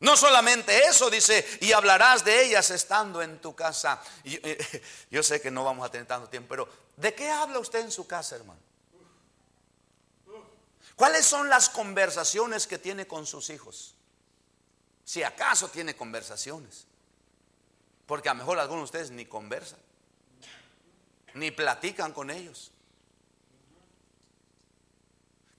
No 0.00 0.16
solamente 0.16 0.84
eso, 0.86 1.10
dice, 1.10 1.44
y 1.60 1.72
hablarás 1.72 2.24
de 2.24 2.44
ellas 2.44 2.70
estando 2.70 3.20
en 3.20 3.40
tu 3.40 3.54
casa. 3.54 4.00
Yo, 4.22 4.38
yo 5.10 5.22
sé 5.22 5.40
que 5.40 5.50
no 5.50 5.64
vamos 5.64 5.86
a 5.86 5.90
tener 5.90 6.06
tanto 6.06 6.28
tiempo, 6.28 6.48
pero 6.48 6.68
¿de 6.96 7.14
qué 7.14 7.28
habla 7.30 7.58
usted 7.58 7.80
en 7.80 7.90
su 7.90 8.06
casa, 8.06 8.36
hermano? 8.36 8.67
¿Cuáles 10.98 11.26
son 11.26 11.48
las 11.48 11.70
conversaciones 11.70 12.66
que 12.66 12.76
tiene 12.76 13.06
con 13.06 13.24
sus 13.24 13.50
hijos? 13.50 13.94
Si 15.04 15.22
acaso 15.22 15.68
tiene 15.68 15.94
conversaciones. 15.94 16.88
Porque 18.04 18.28
a 18.28 18.34
lo 18.34 18.38
mejor 18.38 18.58
algunos 18.58 18.80
de 18.80 18.84
ustedes 18.86 19.10
ni 19.12 19.24
conversan, 19.24 19.78
ni 21.34 21.52
platican 21.52 22.12
con 22.12 22.30
ellos. 22.30 22.72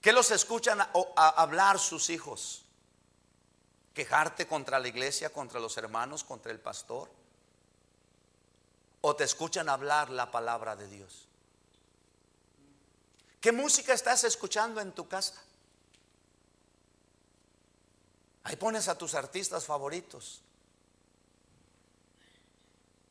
¿Qué 0.02 0.12
los 0.12 0.30
escuchan 0.32 0.86
hablar 1.16 1.80
sus 1.80 2.10
hijos? 2.10 2.66
Quejarte 3.94 4.46
contra 4.46 4.78
la 4.78 4.90
iglesia, 4.90 5.32
contra 5.32 5.62
los 5.62 5.78
hermanos, 5.78 6.26
contra 6.26 6.52
el 6.52 6.60
pastor. 6.60 7.10
o 9.00 9.16
te 9.16 9.24
escuchan 9.24 9.70
hablar 9.70 10.10
la 10.10 10.32
palabra 10.32 10.76
de 10.76 10.90
Dios? 10.90 11.29
¿Qué 13.40 13.52
música 13.52 13.94
estás 13.94 14.24
escuchando 14.26 14.82
en 14.82 14.92
tu 14.92 15.08
casa? 15.08 15.36
Ahí 18.44 18.56
pones 18.56 18.88
a 18.88 18.98
tus 18.98 19.14
artistas 19.14 19.66
favoritos. 19.66 20.42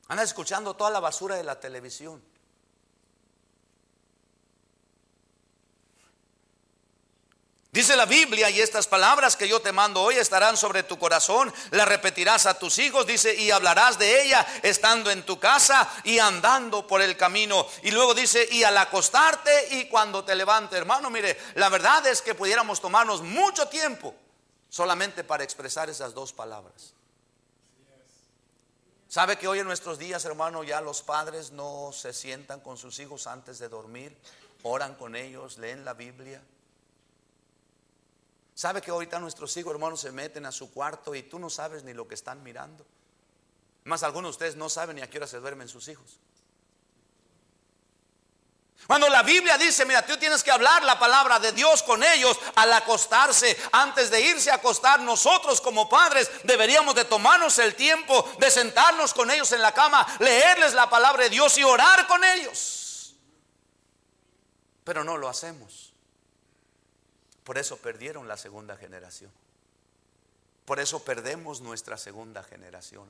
Andas 0.09 0.29
escuchando 0.29 0.75
toda 0.75 0.91
la 0.91 1.01
basura 1.01 1.37
de 1.37 1.45
la 1.45 1.61
televisión. 1.61 2.23
Dice 7.79 7.95
la 7.95 8.07
Biblia, 8.07 8.51
y 8.51 8.61
estas 8.61 8.89
palabras 8.89 9.37
que 9.37 9.47
yo 9.47 9.61
te 9.61 9.71
mando 9.71 10.03
hoy 10.03 10.17
estarán 10.17 10.57
sobre 10.57 10.83
tu 10.83 10.99
corazón, 10.99 11.55
las 11.71 11.87
repetirás 11.87 12.47
a 12.47 12.59
tus 12.59 12.77
hijos, 12.81 13.07
dice, 13.07 13.37
y 13.37 13.53
hablarás 13.53 14.01
de 14.01 14.21
ella 14.21 14.45
estando 14.65 15.13
en 15.13 15.25
tu 15.25 15.39
casa 15.39 15.89
y 16.03 16.19
andando 16.19 16.89
por 16.89 17.01
el 17.03 17.17
camino. 17.17 17.65
Y 17.85 17.93
luego 17.93 18.15
dice, 18.15 18.49
y 18.51 18.65
al 18.65 18.77
acostarte 18.77 19.77
y 19.77 19.87
cuando 19.87 20.25
te 20.25 20.35
levante, 20.35 20.77
hermano, 20.77 21.09
mire, 21.09 21.39
la 21.55 21.69
verdad 21.69 22.05
es 22.09 22.21
que 22.21 22.35
pudiéramos 22.35 22.81
tomarnos 22.81 23.23
mucho 23.23 23.69
tiempo 23.69 24.13
solamente 24.69 25.23
para 25.23 25.45
expresar 25.45 25.89
esas 25.89 26.13
dos 26.13 26.33
palabras. 26.33 26.95
¿Sabe 29.07 29.39
que 29.39 29.47
hoy 29.47 29.61
en 29.61 29.69
nuestros 29.69 30.01
días, 30.01 30.25
hermano, 30.25 30.65
ya 30.65 30.81
los 30.81 31.03
padres 31.03 31.53
no 31.53 31.93
se 31.93 32.13
sientan 32.13 32.59
con 32.59 32.77
sus 32.77 32.99
hijos 32.99 33.29
antes 33.29 33.61
de 33.61 33.69
dormir, 33.69 34.17
oran 34.65 34.97
con 34.97 35.15
ellos, 35.15 35.59
leen 35.59 35.85
la 35.85 35.95
Biblia? 35.95 36.43
¿Sabe 38.59 38.83
que 38.83 38.91
ahorita 38.91 39.21
nuestros 39.21 39.57
hijos, 39.57 39.73
hermanos, 39.73 40.01
se 40.01 40.11
meten 40.11 40.45
a 40.45 40.51
su 40.51 40.73
cuarto 40.73 41.15
y 41.15 41.23
tú 41.23 41.39
no 41.39 41.49
sabes 41.49 41.85
ni 41.85 41.95
lo 41.95 42.09
que 42.09 42.17
están 42.17 42.43
mirando? 42.43 42.85
Más 43.85 44.03
algunos 44.03 44.31
de 44.31 44.33
ustedes 44.33 44.57
no 44.57 44.69
saben 44.69 44.97
ni 44.97 45.03
a 45.03 45.09
qué 45.09 45.19
hora 45.19 45.29
se 45.29 45.39
duermen 45.39 45.69
sus 45.69 45.87
hijos. 45.87 46.19
Cuando 48.89 49.09
la 49.11 49.23
Biblia 49.23 49.57
dice, 49.59 49.85
mira, 49.85 50.05
tú 50.05 50.17
tienes 50.17 50.43
que 50.43 50.51
hablar 50.51 50.83
la 50.83 50.99
palabra 50.99 51.39
de 51.39 51.53
Dios 51.53 51.85
con 51.85 52.03
ellos 52.03 52.37
al 52.57 52.73
acostarse, 52.73 53.57
antes 53.71 54.11
de 54.11 54.23
irse 54.23 54.51
a 54.51 54.57
acostar, 54.57 54.99
nosotros 55.03 55.61
como 55.61 55.89
padres 55.89 56.29
deberíamos 56.43 56.97
de 56.97 57.05
tomarnos 57.05 57.61
el 57.61 57.77
tiempo 57.77 58.29
de 58.41 58.51
sentarnos 58.51 59.15
con 59.15 59.31
ellos 59.31 59.53
en 59.53 59.63
la 59.63 59.73
cama, 59.73 60.05
leerles 60.19 60.75
la 60.75 60.91
palabra 60.91 61.23
de 61.23 61.31
Dios 61.31 61.57
y 61.59 61.63
orar 61.63 62.09
con 62.09 62.25
ellos. 62.25 63.15
Pero 64.83 65.05
no 65.05 65.17
lo 65.17 65.29
hacemos. 65.29 65.88
Por 67.49 67.57
eso 67.57 67.79
perdieron 67.79 68.29
la 68.29 68.37
segunda 68.37 68.77
generación. 68.77 69.31
Por 70.67 70.81
eso 70.81 71.03
perdemos 71.03 71.63
nuestra 71.63 71.97
segunda 71.97 72.43
generación. 72.43 73.09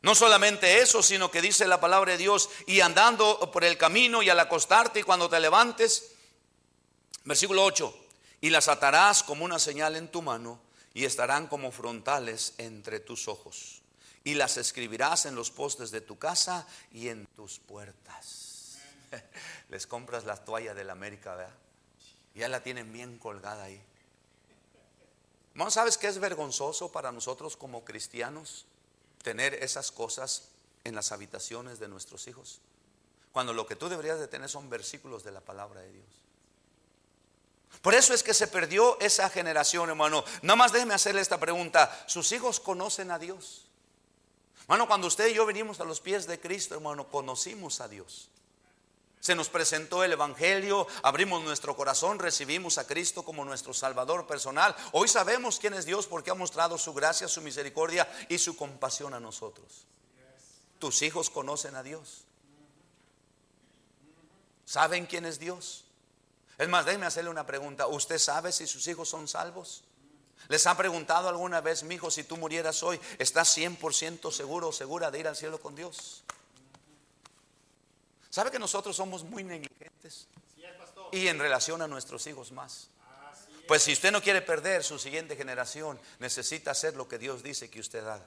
No 0.00 0.14
solamente 0.14 0.80
eso, 0.80 1.02
sino 1.02 1.30
que 1.30 1.42
dice 1.42 1.68
la 1.68 1.82
palabra 1.82 2.12
de 2.12 2.16
Dios, 2.16 2.48
y 2.66 2.80
andando 2.80 3.50
por 3.52 3.62
el 3.62 3.76
camino 3.76 4.22
y 4.22 4.30
al 4.30 4.40
acostarte 4.40 5.00
y 5.00 5.02
cuando 5.02 5.28
te 5.28 5.38
levantes, 5.38 6.12
versículo 7.24 7.62
8, 7.62 7.94
y 8.40 8.48
las 8.48 8.68
atarás 8.68 9.22
como 9.22 9.44
una 9.44 9.58
señal 9.58 9.96
en 9.96 10.08
tu 10.08 10.22
mano 10.22 10.62
y 10.94 11.04
estarán 11.04 11.46
como 11.46 11.72
frontales 11.72 12.54
entre 12.56 13.00
tus 13.00 13.28
ojos. 13.28 13.82
Y 14.24 14.32
las 14.32 14.56
escribirás 14.56 15.26
en 15.26 15.34
los 15.34 15.50
postes 15.50 15.90
de 15.90 16.00
tu 16.00 16.18
casa 16.18 16.66
y 16.90 17.08
en 17.08 17.26
tus 17.26 17.58
puertas. 17.58 18.43
les 19.68 19.86
compras 19.86 20.24
la 20.24 20.36
toalla 20.36 20.74
de 20.74 20.84
la 20.84 20.92
América, 20.92 21.34
¿verdad? 21.34 21.54
Ya 22.34 22.48
la 22.48 22.62
tienen 22.62 22.92
bien 22.92 23.18
colgada 23.18 23.64
ahí. 23.64 23.80
¿No 25.54 25.70
sabes 25.70 25.98
qué 25.98 26.08
es 26.08 26.18
vergonzoso 26.18 26.90
para 26.90 27.12
nosotros 27.12 27.56
como 27.56 27.84
cristianos 27.84 28.66
tener 29.22 29.54
esas 29.54 29.92
cosas 29.92 30.48
en 30.82 30.96
las 30.96 31.12
habitaciones 31.12 31.78
de 31.78 31.88
nuestros 31.88 32.26
hijos? 32.26 32.60
Cuando 33.32 33.52
lo 33.52 33.66
que 33.66 33.76
tú 33.76 33.88
deberías 33.88 34.18
de 34.18 34.28
tener 34.28 34.48
son 34.48 34.68
versículos 34.68 35.22
de 35.22 35.30
la 35.30 35.40
palabra 35.40 35.80
de 35.80 35.92
Dios. 35.92 36.06
Por 37.82 37.94
eso 37.94 38.14
es 38.14 38.22
que 38.22 38.34
se 38.34 38.48
perdió 38.48 38.98
esa 39.00 39.28
generación, 39.28 39.88
hermano. 39.88 40.24
Nada 40.42 40.56
más 40.56 40.72
déjeme 40.72 40.94
hacerle 40.94 41.20
esta 41.20 41.38
pregunta. 41.38 42.04
¿Sus 42.06 42.30
hijos 42.32 42.58
conocen 42.58 43.10
a 43.10 43.18
Dios? 43.18 43.66
Hermano, 44.62 44.86
cuando 44.88 45.06
usted 45.06 45.28
y 45.28 45.34
yo 45.34 45.46
venimos 45.46 45.80
a 45.80 45.84
los 45.84 46.00
pies 46.00 46.26
de 46.26 46.40
Cristo, 46.40 46.74
hermano, 46.74 47.08
conocimos 47.08 47.80
a 47.80 47.88
Dios 47.88 48.30
se 49.24 49.34
nos 49.34 49.48
presentó 49.48 50.04
el 50.04 50.12
Evangelio, 50.12 50.86
abrimos 51.02 51.42
nuestro 51.42 51.74
corazón, 51.74 52.18
recibimos 52.18 52.76
a 52.76 52.86
Cristo 52.86 53.22
como 53.22 53.42
nuestro 53.42 53.72
Salvador 53.72 54.26
personal. 54.26 54.76
Hoy 54.92 55.08
sabemos 55.08 55.58
quién 55.58 55.72
es 55.72 55.86
Dios 55.86 56.06
porque 56.06 56.30
ha 56.30 56.34
mostrado 56.34 56.76
su 56.76 56.92
gracia, 56.92 57.26
su 57.26 57.40
misericordia 57.40 58.06
y 58.28 58.36
su 58.36 58.54
compasión 58.54 59.14
a 59.14 59.20
nosotros. 59.20 59.86
Tus 60.78 61.00
hijos 61.00 61.30
conocen 61.30 61.74
a 61.74 61.82
Dios. 61.82 62.24
¿Saben 64.66 65.06
quién 65.06 65.24
es 65.24 65.38
Dios? 65.38 65.86
Es 66.58 66.68
más, 66.68 66.84
déjeme 66.84 67.06
hacerle 67.06 67.30
una 67.30 67.46
pregunta. 67.46 67.86
¿Usted 67.86 68.18
sabe 68.18 68.52
si 68.52 68.66
sus 68.66 68.86
hijos 68.88 69.08
son 69.08 69.26
salvos? 69.26 69.84
¿Les 70.48 70.66
ha 70.66 70.76
preguntado 70.76 71.30
alguna 71.30 71.62
vez, 71.62 71.82
mi 71.82 71.94
hijo, 71.94 72.10
si 72.10 72.24
tú 72.24 72.36
murieras 72.36 72.82
hoy, 72.82 73.00
estás 73.18 73.56
100% 73.56 74.30
seguro 74.30 74.68
o 74.68 74.72
segura 74.72 75.10
de 75.10 75.20
ir 75.20 75.28
al 75.28 75.36
cielo 75.36 75.58
con 75.58 75.74
Dios? 75.74 76.24
¿Sabe 78.34 78.50
que 78.50 78.58
nosotros 78.58 78.96
somos 78.96 79.22
muy 79.22 79.44
negligentes? 79.44 80.26
Y 81.12 81.28
en 81.28 81.38
relación 81.38 81.82
a 81.82 81.86
nuestros 81.86 82.26
hijos 82.26 82.50
más. 82.50 82.88
Pues 83.68 83.84
si 83.84 83.92
usted 83.92 84.10
no 84.10 84.20
quiere 84.20 84.42
perder 84.42 84.82
su 84.82 84.98
siguiente 84.98 85.36
generación, 85.36 86.00
necesita 86.18 86.72
hacer 86.72 86.96
lo 86.96 87.06
que 87.06 87.18
Dios 87.18 87.44
dice 87.44 87.70
que 87.70 87.78
usted 87.78 88.04
haga. 88.04 88.26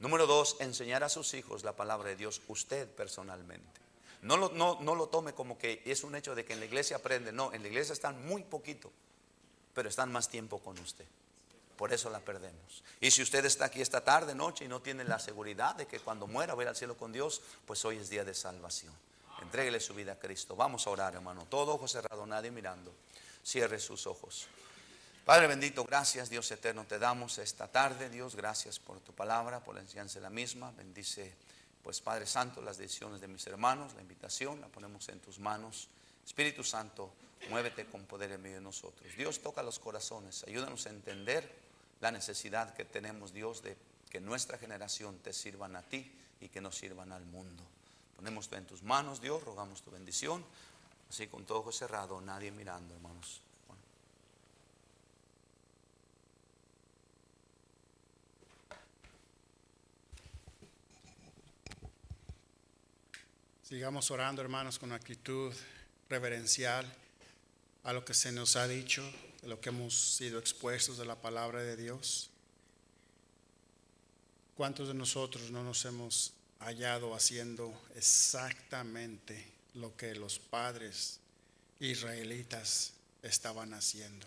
Número 0.00 0.26
dos, 0.26 0.58
enseñar 0.60 1.02
a 1.02 1.08
sus 1.08 1.32
hijos 1.32 1.64
la 1.64 1.74
palabra 1.74 2.10
de 2.10 2.16
Dios, 2.16 2.42
usted 2.48 2.90
personalmente. 2.90 3.80
No 4.20 4.36
lo, 4.36 4.50
no, 4.50 4.80
no 4.82 4.94
lo 4.94 5.08
tome 5.08 5.32
como 5.32 5.56
que 5.56 5.80
es 5.86 6.04
un 6.04 6.14
hecho 6.14 6.34
de 6.34 6.44
que 6.44 6.52
en 6.52 6.60
la 6.60 6.66
iglesia 6.66 6.96
aprende. 6.96 7.32
No, 7.32 7.50
en 7.54 7.62
la 7.62 7.68
iglesia 7.68 7.94
están 7.94 8.26
muy 8.26 8.44
poquito, 8.44 8.92
pero 9.72 9.88
están 9.88 10.12
más 10.12 10.28
tiempo 10.28 10.58
con 10.58 10.78
usted. 10.78 11.06
Por 11.78 11.94
eso 11.94 12.10
la 12.10 12.20
perdemos. 12.20 12.84
Y 13.00 13.10
si 13.10 13.22
usted 13.22 13.46
está 13.46 13.64
aquí 13.64 13.80
esta 13.80 14.04
tarde, 14.04 14.34
noche 14.34 14.66
y 14.66 14.68
no 14.68 14.82
tiene 14.82 15.04
la 15.04 15.18
seguridad 15.18 15.74
de 15.74 15.86
que 15.86 16.00
cuando 16.00 16.26
muera 16.26 16.54
va 16.54 16.60
a 16.60 16.64
ir 16.64 16.68
al 16.68 16.76
cielo 16.76 16.98
con 16.98 17.12
Dios, 17.12 17.40
pues 17.64 17.82
hoy 17.86 17.96
es 17.96 18.10
día 18.10 18.26
de 18.26 18.34
salvación. 18.34 18.92
Entréguele 19.42 19.80
su 19.80 19.94
vida 19.94 20.12
a 20.12 20.18
Cristo. 20.18 20.56
Vamos 20.56 20.86
a 20.86 20.90
orar, 20.90 21.14
hermano. 21.14 21.46
Todo 21.46 21.74
ojo 21.74 21.88
cerrado, 21.88 22.26
nadie 22.26 22.50
mirando. 22.50 22.94
Cierre 23.42 23.78
sus 23.78 24.06
ojos. 24.06 24.48
Padre 25.28 25.46
bendito, 25.46 25.84
gracias 25.84 26.30
Dios 26.30 26.50
eterno 26.52 26.86
te 26.86 26.98
damos 26.98 27.36
esta 27.36 27.68
tarde, 27.68 28.08
Dios, 28.08 28.34
gracias 28.34 28.78
por 28.78 28.98
tu 29.00 29.12
palabra, 29.12 29.62
por 29.62 29.74
la 29.74 29.82
enseñanza 29.82 30.14
de 30.18 30.22
la 30.22 30.30
misma. 30.30 30.70
Bendice, 30.70 31.34
pues 31.82 32.00
Padre 32.00 32.24
Santo, 32.24 32.62
las 32.62 32.78
decisiones 32.78 33.20
de 33.20 33.28
mis 33.28 33.46
hermanos, 33.46 33.92
la 33.92 34.00
invitación 34.00 34.58
la 34.58 34.68
ponemos 34.68 35.06
en 35.10 35.20
tus 35.20 35.38
manos. 35.38 35.90
Espíritu 36.24 36.64
Santo, 36.64 37.12
muévete 37.50 37.84
con 37.84 38.06
poder 38.06 38.32
en 38.32 38.40
medio 38.40 38.56
de 38.56 38.62
nosotros. 38.62 39.14
Dios 39.18 39.42
toca 39.42 39.62
los 39.62 39.78
corazones, 39.78 40.44
ayúdanos 40.44 40.86
a 40.86 40.90
entender 40.90 41.46
la 42.00 42.10
necesidad 42.10 42.72
que 42.72 42.86
tenemos, 42.86 43.34
Dios, 43.34 43.62
de 43.62 43.76
que 44.08 44.22
nuestra 44.22 44.56
generación 44.56 45.18
te 45.18 45.34
sirvan 45.34 45.76
a 45.76 45.82
ti 45.82 46.10
y 46.40 46.48
que 46.48 46.62
nos 46.62 46.78
sirvan 46.78 47.12
al 47.12 47.26
mundo. 47.26 47.62
Ponemos 48.18 48.50
en 48.50 48.66
tus 48.66 48.82
manos, 48.82 49.20
Dios, 49.20 49.44
rogamos 49.44 49.80
tu 49.80 49.92
bendición. 49.92 50.44
Así 51.08 51.28
con 51.28 51.46
todo 51.46 51.60
ojo 51.60 51.70
cerrado, 51.70 52.20
nadie 52.20 52.50
mirando, 52.50 52.92
hermanos. 52.92 53.40
Sigamos 63.62 64.10
orando, 64.10 64.42
hermanos, 64.42 64.80
con 64.80 64.90
actitud 64.90 65.54
reverencial 66.08 66.92
a 67.84 67.92
lo 67.92 68.04
que 68.04 68.14
se 68.14 68.32
nos 68.32 68.56
ha 68.56 68.66
dicho, 68.66 69.08
a 69.44 69.46
lo 69.46 69.60
que 69.60 69.68
hemos 69.68 69.94
sido 69.94 70.40
expuestos 70.40 70.98
de 70.98 71.04
la 71.04 71.14
palabra 71.14 71.62
de 71.62 71.76
Dios. 71.76 72.30
¿Cuántos 74.56 74.88
de 74.88 74.94
nosotros 74.94 75.52
no 75.52 75.62
nos 75.62 75.84
hemos 75.84 76.32
hallado 76.60 77.14
haciendo 77.14 77.72
exactamente 77.94 79.44
lo 79.74 79.96
que 79.96 80.14
los 80.14 80.38
padres 80.38 81.20
israelitas 81.80 82.92
estaban 83.22 83.74
haciendo. 83.74 84.26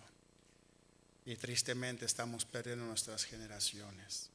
Y 1.26 1.36
tristemente 1.36 2.06
estamos 2.06 2.46
perdiendo 2.46 2.86
nuestras 2.86 3.26
generaciones. 3.26 4.30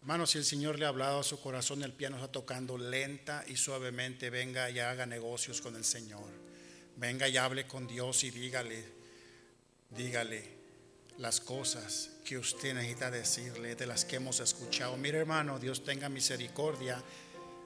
Hermanos, 0.00 0.30
si 0.30 0.38
el 0.38 0.44
Señor 0.44 0.78
le 0.78 0.84
ha 0.84 0.88
hablado 0.88 1.20
a 1.20 1.24
su 1.24 1.40
corazón, 1.40 1.82
el 1.82 1.92
piano 1.92 2.16
está 2.16 2.30
tocando 2.30 2.78
lenta 2.78 3.44
y 3.48 3.56
suavemente, 3.56 4.30
venga 4.30 4.70
y 4.70 4.78
haga 4.78 5.06
negocios 5.06 5.60
con 5.60 5.74
el 5.74 5.84
Señor. 5.84 6.28
Venga 6.96 7.28
y 7.28 7.36
hable 7.36 7.66
con 7.66 7.86
Dios 7.86 8.24
y 8.24 8.30
dígale, 8.30 8.84
dígale 9.90 10.58
las 11.18 11.40
cosas 11.40 12.10
que 12.24 12.38
usted 12.38 12.74
necesita 12.74 13.10
decirle, 13.10 13.74
de 13.74 13.86
las 13.86 14.04
que 14.04 14.16
hemos 14.16 14.38
escuchado. 14.40 14.96
Mire 14.96 15.18
hermano, 15.18 15.58
Dios 15.58 15.84
tenga 15.84 16.08
misericordia 16.08 17.02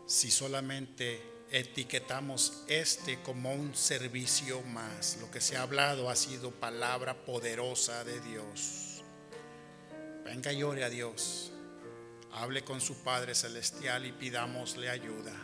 si 0.07 0.31
solamente 0.31 1.23
etiquetamos 1.51 2.65
este 2.67 3.21
como 3.23 3.53
un 3.53 3.75
servicio 3.75 4.63
más. 4.63 5.19
Lo 5.21 5.31
que 5.31 5.41
se 5.41 5.57
ha 5.57 5.63
hablado 5.63 6.09
ha 6.09 6.17
sido 6.17 6.51
palabra 6.51 7.25
poderosa 7.25 8.05
de 8.05 8.21
Dios. 8.21 9.03
Venga 10.25 10.53
y 10.53 10.63
ore 10.63 10.85
a 10.85 10.91
Dios. 10.91 11.51
hable 12.35 12.65
con 12.65 12.81
su 12.81 13.03
Padre 13.05 13.35
Celestial 13.35 14.07
y 14.07 14.13
pidámosle 14.13 14.89
ayuda. 14.89 15.35